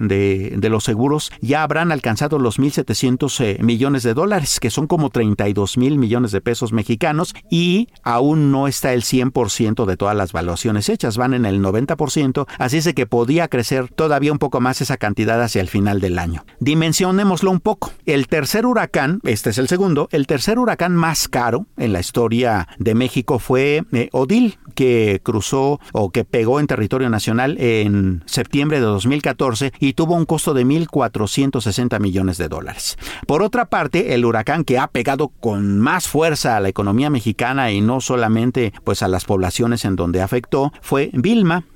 [0.69, 5.97] los seguros ya habrán alcanzado los 1.700 millones de dólares, que son como 32 mil
[5.97, 11.17] millones de pesos mexicanos, y aún no está el 100% de todas las valuaciones hechas,
[11.17, 15.41] van en el 90%, así es que podía crecer todavía un poco más esa cantidad
[15.41, 16.45] hacia el final del año.
[16.59, 17.91] Dimensionémoslo un poco.
[18.05, 22.67] El tercer huracán, este es el segundo, el tercer huracán más caro en la historia
[22.77, 28.79] de México fue eh, Odil, que cruzó o que pegó en territorio nacional en septiembre
[28.79, 32.97] de 2014 y tuvo un costo de 1.460 millones de dólares.
[33.27, 37.71] Por otra parte, el huracán que ha pegado con más fuerza a la economía mexicana
[37.71, 41.09] y no solamente pues a las poblaciones en donde afectó fue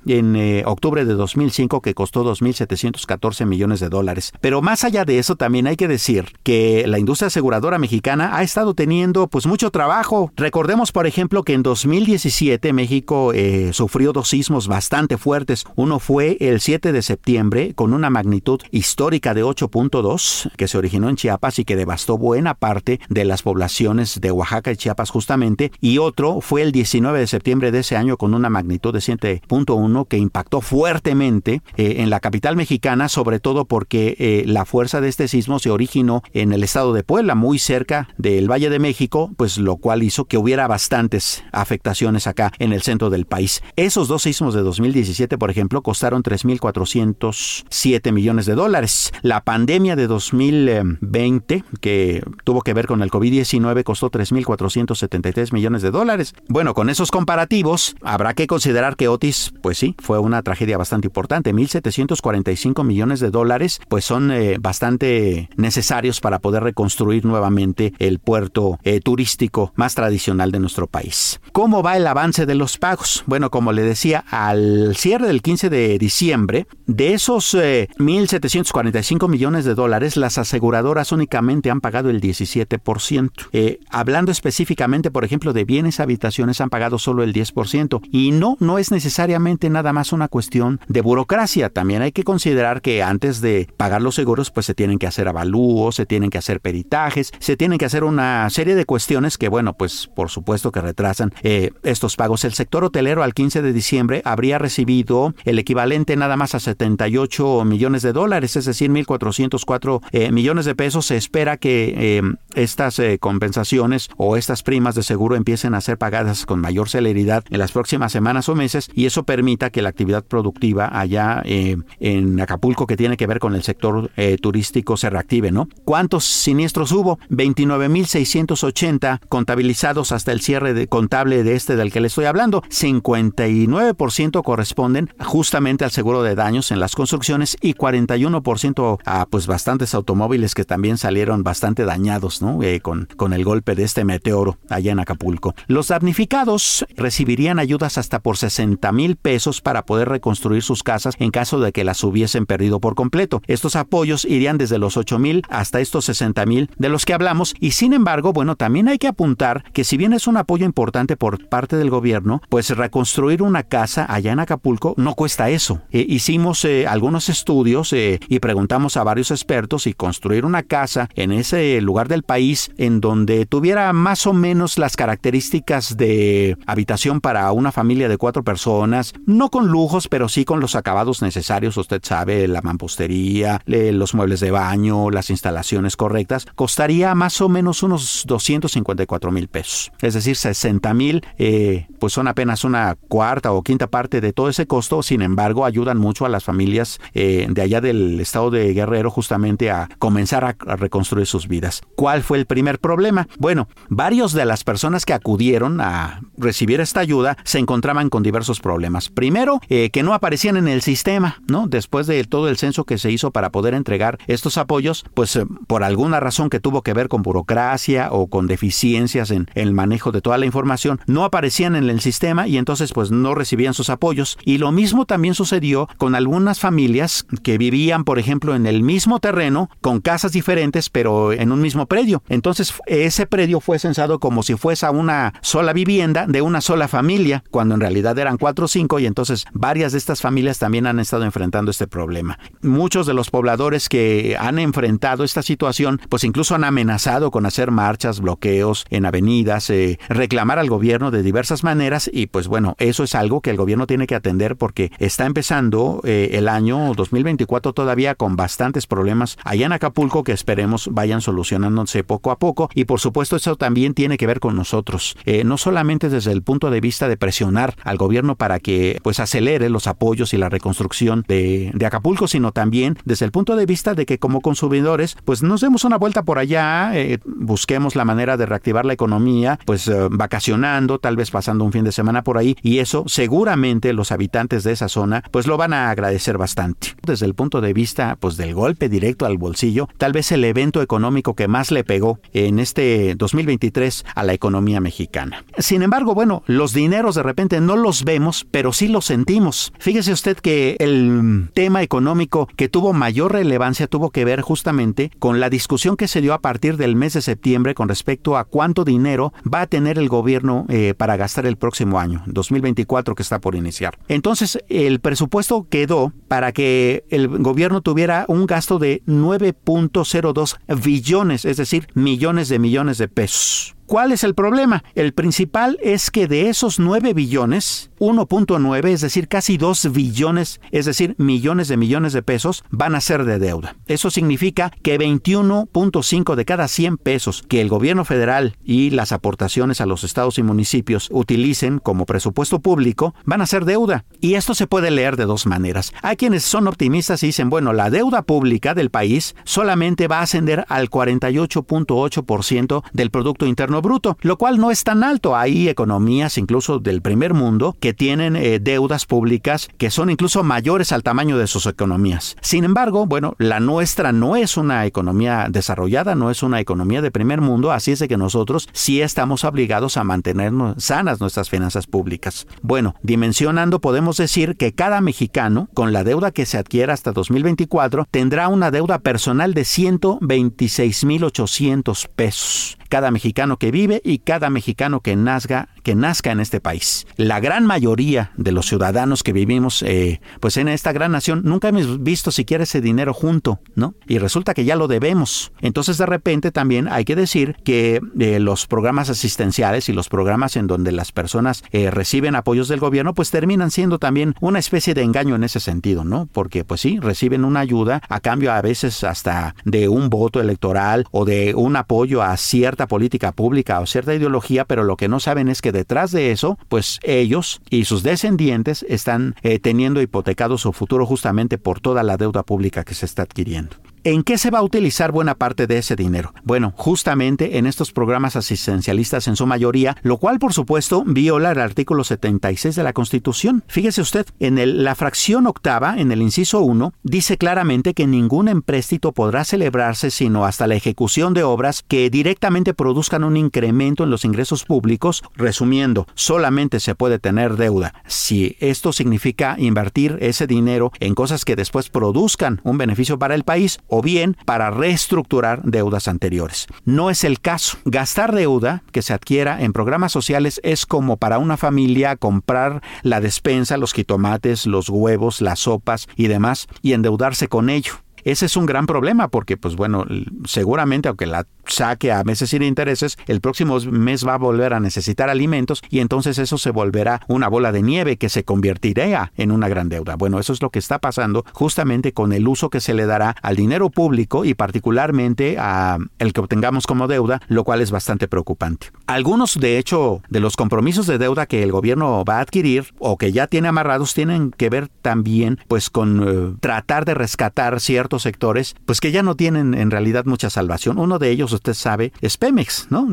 [0.06, 4.32] En eh, octubre de 2005 que costó 2.714 millones de dólares.
[4.40, 8.42] Pero más allá de eso también hay que decir que la industria aseguradora mexicana ha
[8.42, 10.32] estado teniendo pues mucho trabajo.
[10.36, 15.64] Recordemos por ejemplo que en 2017 México eh, sufrió dos sismos bastante fuertes.
[15.74, 21.08] Uno fue el 7 de septiembre con una magnitud histórica de 8.2 que se originó
[21.08, 25.72] en Chiapas y que devastó buena parte de las poblaciones de Oaxaca y Chiapas justamente.
[25.80, 29.42] Y otro fue el 19 de septiembre de ese año con una magnitud de 7
[29.48, 34.64] punto uno que impactó fuertemente eh, en la capital mexicana, sobre todo porque eh, la
[34.64, 38.70] fuerza de este sismo se originó en el estado de Puebla, muy cerca del Valle
[38.70, 43.24] de México, pues lo cual hizo que hubiera bastantes afectaciones acá en el centro del
[43.26, 43.62] país.
[43.76, 49.12] Esos dos sismos de 2017, por ejemplo, costaron 3.407 millones de dólares.
[49.22, 55.90] La pandemia de 2020, que tuvo que ver con el COVID-19, costó 3.473 millones de
[55.90, 56.34] dólares.
[56.48, 61.06] Bueno, con esos comparativos, habrá que considerar que Otis pues sí, fue una tragedia bastante
[61.06, 61.54] importante.
[61.54, 68.78] 1.745 millones de dólares, pues son eh, bastante necesarios para poder reconstruir nuevamente el puerto
[68.84, 71.40] eh, turístico más tradicional de nuestro país.
[71.52, 73.24] ¿Cómo va el avance de los pagos?
[73.26, 79.64] Bueno, como le decía, al cierre del 15 de diciembre, de esos 1.745 eh, millones
[79.64, 83.78] de dólares, las aseguradoras únicamente han pagado el 17%.
[83.90, 88.00] hablando específicamente, por ejemplo, de bienes habitaciones, han pagado solo el 10%.
[88.10, 91.70] Y no, no es necesario nada más una cuestión de burocracia.
[91.70, 95.28] También hay que considerar que antes de pagar los seguros, pues se tienen que hacer
[95.28, 99.48] avalúos, se tienen que hacer peritajes, se tienen que hacer una serie de cuestiones que,
[99.48, 102.44] bueno, pues por supuesto que retrasan eh, estos pagos.
[102.44, 107.64] El sector hotelero al 15 de diciembre habría recibido el equivalente nada más a 78
[107.64, 111.06] millones de dólares, es decir, 1.404 eh, millones de pesos.
[111.06, 112.22] Se espera que eh,
[112.54, 117.58] estas compensaciones o estas primas de seguro empiecen a ser pagadas con mayor celeridad en
[117.58, 122.40] las próximas semanas o meses y eso permita que la actividad productiva allá eh, en
[122.40, 125.68] Acapulco que tiene que ver con el sector eh, turístico se reactive, ¿no?
[125.84, 127.18] ¿Cuántos siniestros hubo?
[127.30, 132.62] 29.680 contabilizados hasta el cierre de contable de este del que le estoy hablando.
[132.62, 139.94] 59% corresponden justamente al seguro de daños en las construcciones y 41% a pues bastantes
[139.94, 142.62] automóviles que también salieron bastante dañados, ¿no?
[142.62, 145.54] Eh, con, con el golpe de este meteoro allá en Acapulco.
[145.66, 151.30] Los damnificados recibirían ayudas hasta por 60 mil pesos para poder reconstruir sus casas en
[151.30, 153.40] caso de que las hubiesen perdido por completo.
[153.46, 157.54] Estos apoyos irían desde los 8 mil hasta estos 60 mil de los que hablamos
[157.60, 161.16] y sin embargo, bueno, también hay que apuntar que si bien es un apoyo importante
[161.16, 165.80] por parte del gobierno, pues reconstruir una casa allá en Acapulco no cuesta eso.
[165.92, 171.08] Eh, hicimos eh, algunos estudios eh, y preguntamos a varios expertos y construir una casa
[171.14, 177.20] en ese lugar del país en donde tuviera más o menos las características de habitación
[177.20, 178.87] para una familia de cuatro personas,
[179.26, 184.40] no con lujos, pero sí con los acabados necesarios, usted sabe, la mampostería, los muebles
[184.40, 189.92] de baño, las instalaciones correctas, costaría más o menos unos 254 mil pesos.
[190.00, 194.48] Es decir, 60 mil, eh, pues son apenas una cuarta o quinta parte de todo
[194.48, 198.72] ese costo, sin embargo, ayudan mucho a las familias eh, de allá del estado de
[198.72, 201.82] Guerrero justamente a comenzar a, reconstruir sus vidas.
[201.96, 203.28] ¿Cuál fue el primer problema?
[203.38, 208.60] Bueno, varios de las personas que acudieron a recibir esta ayuda se encontraban con diversos
[208.60, 208.77] problemas.
[209.10, 211.66] Primero, eh, que no aparecían en el sistema, ¿no?
[211.68, 215.44] Después de todo el censo que se hizo para poder entregar estos apoyos, pues eh,
[215.66, 220.10] por alguna razón que tuvo que ver con burocracia o con deficiencias en, el manejo
[220.10, 223.90] de toda la información, no aparecían en el sistema y entonces pues no recibían sus
[223.90, 224.38] apoyos.
[224.44, 229.20] Y lo mismo también sucedió con algunas familias que vivían, por ejemplo, en el mismo
[229.20, 232.22] terreno, con casas diferentes, pero en un mismo predio.
[232.28, 237.42] Entonces ese predio fue censado como si fuese una sola vivienda de una sola familia,
[237.50, 241.70] cuando en realidad eran cuatro y entonces varias de estas familias también han estado enfrentando
[241.70, 242.38] este problema.
[242.62, 247.70] Muchos de los pobladores que han enfrentado esta situación, pues incluso han amenazado con hacer
[247.70, 253.04] marchas, bloqueos en avenidas, eh, reclamar al gobierno de diversas maneras y pues bueno, eso
[253.04, 257.72] es algo que el gobierno tiene que atender porque está empezando eh, el año 2024
[257.72, 262.84] todavía con bastantes problemas allá en Acapulco que esperemos vayan solucionándose poco a poco y
[262.84, 266.70] por supuesto eso también tiene que ver con nosotros, eh, no solamente desde el punto
[266.70, 271.24] de vista de presionar al gobierno para que pues acelere los apoyos y la reconstrucción
[271.26, 275.62] de, Acapulco, sino también desde el punto de vista de que como consumidores pues nos
[275.62, 280.08] demos una vuelta por allá, eh, busquemos la manera de reactivar la economía, pues eh,
[280.10, 284.64] vacacionando, tal vez pasando un fin de semana por ahí y eso seguramente los habitantes
[284.64, 286.94] de esa zona pues lo van a agradecer bastante.
[287.02, 290.82] Desde el punto de vista pues del golpe directo al bolsillo, tal vez el evento
[290.82, 295.44] económico que más le pegó en este 2023 a la economía mexicana.
[295.58, 299.72] Sin embargo, bueno, los dineros de repente no los vemos, pero sí los sentimos.
[299.78, 305.40] Fíjese usted que el tema económico que tuvo mayor relevancia tuvo que ver justamente con
[305.40, 308.84] la discusión que se dio a partir del mes de septiembre con respecto a cuánto
[308.84, 313.40] dinero va a tener el gobierno eh, para gastar el próximo año, 2024 que está
[313.40, 313.98] por iniciar.
[314.08, 321.56] Entonces, el presupuesto quedó para que el gobierno tuviera un gasto de 9.02 billones, es
[321.56, 323.74] decir, millones de millones de pesos.
[323.88, 324.84] ¿Cuál es el problema?
[324.94, 330.86] El principal es que de esos 9 billones, 1.9, es decir, casi 2 billones, es
[330.86, 333.76] decir, millones de millones de pesos, van a ser de deuda.
[333.86, 339.80] Eso significa que 21.5 de cada 100 pesos que el gobierno federal y las aportaciones
[339.80, 344.04] a los estados y municipios utilicen como presupuesto público van a ser deuda.
[344.20, 345.92] Y esto se puede leer de dos maneras.
[346.02, 350.22] Hay quienes son optimistas y dicen, bueno, la deuda pública del país solamente va a
[350.22, 355.36] ascender al 48.8% del Producto Interno Bruto, lo cual no es tan alto.
[355.36, 360.92] Hay economías incluso del primer mundo que tienen eh, deudas públicas que son incluso mayores
[360.92, 362.36] al tamaño de sus economías.
[362.40, 367.10] Sin embargo, bueno, la nuestra no es una economía desarrollada, no es una economía de
[367.10, 371.86] primer mundo, así es de que nosotros sí estamos obligados a mantenernos sanas nuestras finanzas
[371.86, 372.46] públicas.
[372.62, 378.06] Bueno, dimensionando podemos decir que cada mexicano, con la deuda que se adquiera hasta 2024,
[378.10, 385.16] tendrá una deuda personal de 126.800 pesos cada mexicano que vive y cada mexicano que
[385.16, 387.06] nazca, que nazca en este país.
[387.16, 391.68] La gran mayoría de los ciudadanos que vivimos eh, pues en esta gran nación nunca
[391.68, 393.94] hemos visto siquiera ese dinero junto, ¿no?
[394.06, 395.52] Y resulta que ya lo debemos.
[395.60, 400.56] Entonces de repente también hay que decir que eh, los programas asistenciales y los programas
[400.56, 404.94] en donde las personas eh, reciben apoyos del gobierno pues terminan siendo también una especie
[404.94, 406.28] de engaño en ese sentido, ¿no?
[406.32, 411.06] Porque pues sí, reciben una ayuda a cambio a veces hasta de un voto electoral
[411.10, 415.08] o de un apoyo a cierto cierta política pública o cierta ideología, pero lo que
[415.08, 420.00] no saben es que detrás de eso, pues ellos y sus descendientes están eh, teniendo
[420.00, 423.74] hipotecado su futuro justamente por toda la deuda pública que se está adquiriendo.
[424.08, 426.32] ¿En qué se va a utilizar buena parte de ese dinero?
[426.42, 431.60] Bueno, justamente en estos programas asistencialistas en su mayoría, lo cual por supuesto viola el
[431.60, 433.64] artículo 76 de la Constitución.
[433.68, 439.12] Fíjese usted, en la fracción octava, en el inciso 1, dice claramente que ningún empréstito
[439.12, 444.24] podrá celebrarse sino hasta la ejecución de obras que directamente produzcan un incremento en los
[444.24, 445.22] ingresos públicos.
[445.34, 451.56] Resumiendo, solamente se puede tener deuda si esto significa invertir ese dinero en cosas que
[451.56, 456.66] después produzcan un beneficio para el país bien para reestructurar deudas anteriores.
[456.84, 457.78] No es el caso.
[457.84, 463.20] Gastar deuda que se adquiera en programas sociales es como para una familia comprar la
[463.20, 467.94] despensa, los jitomates, los huevos, las sopas y demás y endeudarse con ello.
[468.28, 470.04] Ese es un gran problema porque, pues bueno,
[470.44, 474.80] seguramente aunque la saque a meses sin intereses, el próximo mes va a volver a
[474.80, 479.50] necesitar alimentos y entonces eso se volverá una bola de nieve que se convertirá en
[479.50, 480.16] una gran deuda.
[480.16, 483.34] Bueno, eso es lo que está pasando justamente con el uso que se le dará
[483.40, 488.28] al dinero público y particularmente a el que obtengamos como deuda, lo cual es bastante
[488.28, 488.88] preocupante.
[489.06, 493.16] Algunos, de hecho, de los compromisos de deuda que el gobierno va a adquirir o
[493.16, 498.17] que ya tiene amarrados tienen que ver también pues con eh, tratar de rescatar ciertos
[498.22, 500.98] sectores pues que ya no tienen en realidad mucha salvación.
[500.98, 503.06] Uno de ellos usted sabe, es Pemex, ¿no?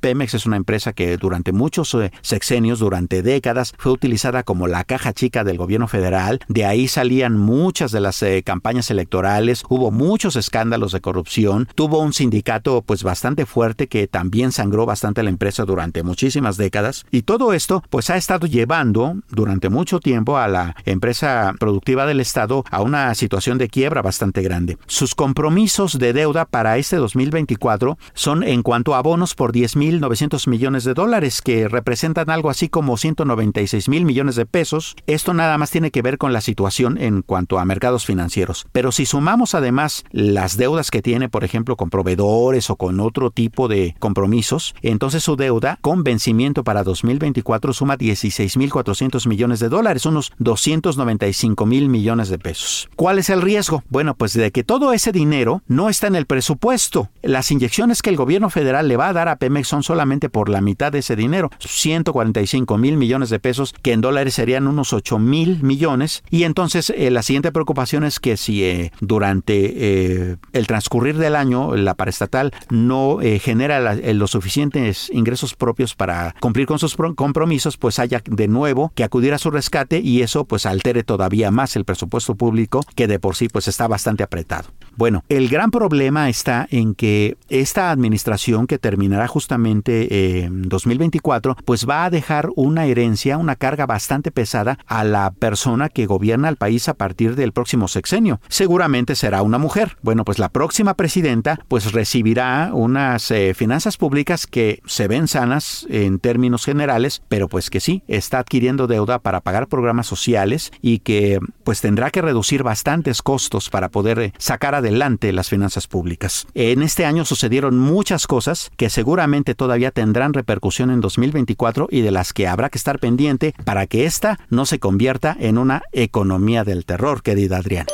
[0.00, 4.84] Pemex es una empresa que durante muchos eh, sexenios, durante décadas, fue utilizada como la
[4.84, 6.40] caja chica del gobierno federal.
[6.48, 11.98] De ahí salían muchas de las eh, campañas electorales, hubo muchos escándalos de corrupción, tuvo
[11.98, 17.04] un sindicato pues bastante fuerte que también sangró bastante la empresa durante muchísimas décadas.
[17.10, 22.20] Y todo esto pues ha estado llevando durante mucho tiempo a la empresa productiva del
[22.20, 24.78] Estado a una situación de quiebra bastante grande.
[24.86, 30.84] Sus compromisos de deuda para este 2024 son en cuanto a bonos por 10.900 millones
[30.84, 34.94] de dólares, que representan algo así como 196 mil millones de pesos.
[35.06, 38.66] Esto nada más tiene que ver con la situación en cuanto a mercados financieros.
[38.72, 43.30] Pero si sumamos además las deudas que tiene, por ejemplo, con proveedores o con otro
[43.30, 50.06] tipo de compromisos, entonces su deuda con vencimiento para 2024 suma 16.400 millones de dólares,
[50.06, 52.88] unos 295 mil millones de pesos.
[52.96, 53.82] ¿Cuál es el riesgo?
[53.88, 57.10] Bueno, pues de que todo ese dinero no está en el presupuesto.
[57.22, 60.48] Las inyecciones que el gobierno federal le va a dar a Pemex son solamente por
[60.48, 64.92] la mitad de ese dinero, 145 mil millones de pesos, que en dólares serían unos
[64.92, 66.22] 8 mil millones.
[66.30, 71.36] Y entonces eh, la siguiente preocupación es que si eh, durante eh, el transcurrir del
[71.36, 77.98] año la paraestatal no genera los suficientes ingresos propios para cumplir con sus compromisos, pues
[77.98, 81.84] haya de nuevo que acudir a su rescate y eso pues altere todavía más el
[81.84, 84.68] presupuesto público que de por sí pues está bastante apretado.
[84.96, 91.88] Bueno, el gran problema está en que esta administración que terminará justamente en 2024, pues
[91.88, 96.56] va a dejar una herencia, una carga bastante pesada a la persona que gobierna el
[96.56, 98.40] país a partir del próximo sexenio.
[98.48, 99.96] Seguramente será una mujer.
[100.02, 105.86] Bueno, pues la próxima presidenta pues recibirá unas eh, finanzas públicas que se ven sanas
[105.88, 110.98] en términos generales, pero pues que sí, está adquiriendo deuda para pagar programas sociales y
[110.98, 116.46] que pues tendrá que reducir bastantes costos para poder eh, sacar adelante las finanzas públicas.
[116.54, 122.10] En este año sucedieron muchas cosas que seguramente todavía tendrán repercusión en 2024 y de
[122.10, 126.64] las que habrá que estar pendiente para que esta no se convierta en una economía
[126.64, 127.90] del terror, querida Adriana.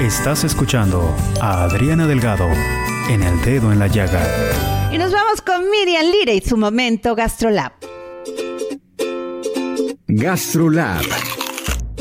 [0.00, 2.48] Estás escuchando a Adriana Delgado
[3.08, 4.22] en El Dedo en la Llaga.
[4.92, 7.72] Y nos vamos con Miriam Lira y su momento GastroLab.
[10.06, 11.04] GastroLab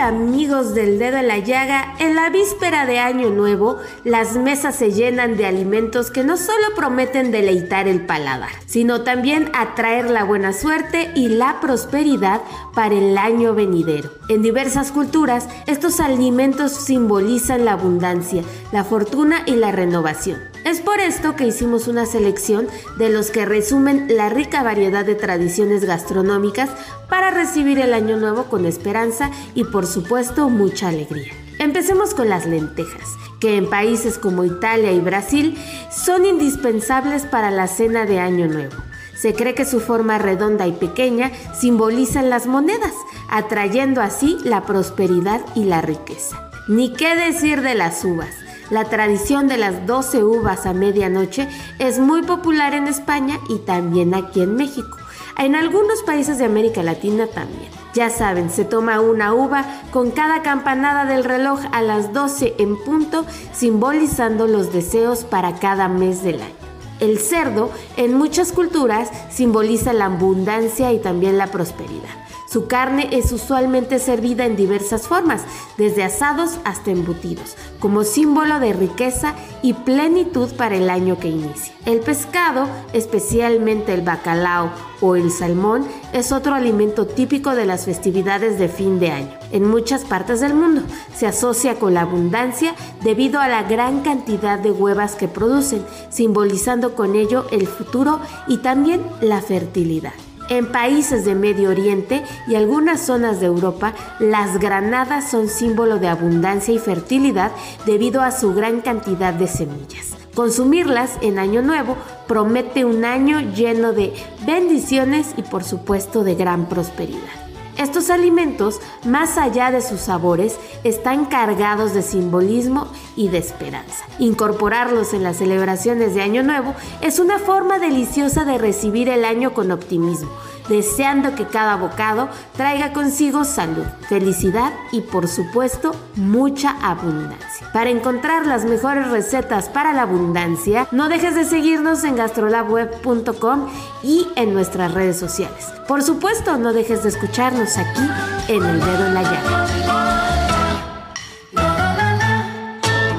[0.00, 4.92] Amigos del dedo en la llaga, en la víspera de Año Nuevo, las mesas se
[4.92, 10.52] llenan de alimentos que no solo prometen deleitar el paladar, sino también atraer la buena
[10.52, 12.40] suerte y la prosperidad
[12.74, 14.10] para el año venidero.
[14.28, 20.38] En diversas culturas, estos alimentos simbolizan la abundancia, la fortuna y la renovación.
[20.64, 22.68] Es por esto que hicimos una selección
[22.98, 26.70] de los que resumen la rica variedad de tradiciones gastronómicas
[27.08, 31.32] para recibir el año nuevo con esperanza y por supuesto mucha alegría.
[31.58, 35.58] Empecemos con las lentejas, que en países como Italia y Brasil
[35.90, 38.76] son indispensables para la cena de año nuevo.
[39.16, 42.94] Se cree que su forma redonda y pequeña simbolizan las monedas,
[43.28, 46.48] atrayendo así la prosperidad y la riqueza.
[46.68, 48.28] Ni qué decir de las uvas
[48.70, 51.48] La tradición de las 12 uvas a medianoche
[51.78, 54.98] es muy popular en España y también aquí en México.
[55.38, 57.70] En algunos países de América Latina también.
[57.94, 62.76] Ya saben, se toma una uva con cada campanada del reloj a las 12 en
[62.82, 66.54] punto, simbolizando los deseos para cada mes del año.
[66.98, 72.27] El cerdo en muchas culturas simboliza la abundancia y también la prosperidad.
[72.50, 75.42] Su carne es usualmente servida en diversas formas,
[75.76, 81.74] desde asados hasta embutidos, como símbolo de riqueza y plenitud para el año que inicia.
[81.84, 84.70] El pescado, especialmente el bacalao
[85.02, 89.34] o el salmón, es otro alimento típico de las festividades de fin de año.
[89.52, 90.80] En muchas partes del mundo
[91.14, 96.94] se asocia con la abundancia debido a la gran cantidad de huevas que producen, simbolizando
[96.94, 100.14] con ello el futuro y también la fertilidad.
[100.48, 106.08] En países de Medio Oriente y algunas zonas de Europa, las granadas son símbolo de
[106.08, 107.52] abundancia y fertilidad
[107.84, 110.16] debido a su gran cantidad de semillas.
[110.34, 111.96] Consumirlas en Año Nuevo
[112.26, 114.14] promete un año lleno de
[114.46, 117.47] bendiciones y por supuesto de gran prosperidad.
[117.78, 124.04] Estos alimentos, más allá de sus sabores, están cargados de simbolismo y de esperanza.
[124.18, 129.54] Incorporarlos en las celebraciones de Año Nuevo es una forma deliciosa de recibir el año
[129.54, 130.28] con optimismo,
[130.68, 137.70] deseando que cada bocado traiga consigo salud, felicidad y por supuesto mucha abundancia.
[137.72, 143.68] Para encontrar las mejores recetas para la abundancia, no dejes de seguirnos en gastrolabweb.com
[144.02, 145.66] y en nuestras redes sociales.
[145.86, 148.08] Por supuesto, no dejes de escucharnos aquí
[148.48, 149.66] en El Dedo en la Llaga.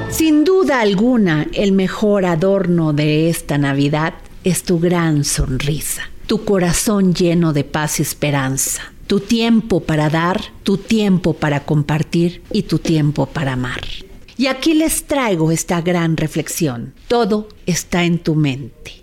[0.09, 7.15] Sin duda alguna, el mejor adorno de esta Navidad es tu gran sonrisa, tu corazón
[7.15, 12.77] lleno de paz y esperanza, tu tiempo para dar, tu tiempo para compartir y tu
[12.77, 13.81] tiempo para amar.
[14.37, 16.93] Y aquí les traigo esta gran reflexión.
[17.07, 19.01] Todo está en tu mente.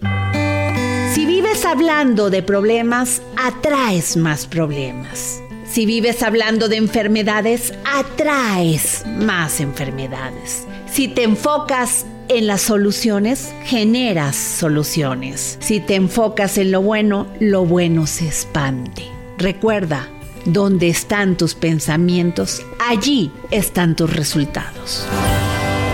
[1.14, 5.42] Si vives hablando de problemas, atraes más problemas.
[5.68, 10.64] Si vives hablando de enfermedades, atraes más enfermedades.
[10.92, 15.58] Si te enfocas en las soluciones, generas soluciones.
[15.60, 19.04] Si te enfocas en lo bueno, lo bueno se expande.
[19.38, 20.08] Recuerda,
[20.44, 25.06] donde están tus pensamientos, allí están tus resultados.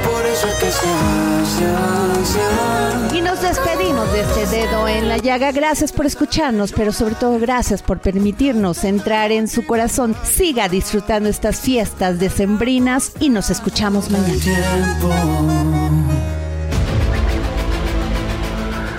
[0.04, 0.86] Por eso que se.
[3.16, 5.52] Y nos despedimos de este dedo en la llaga.
[5.52, 10.16] Gracias por escucharnos, pero sobre todo gracias por permitirnos entrar en su corazón.
[10.24, 15.81] Siga disfrutando estas fiestas decembrinas y nos escuchamos mañana.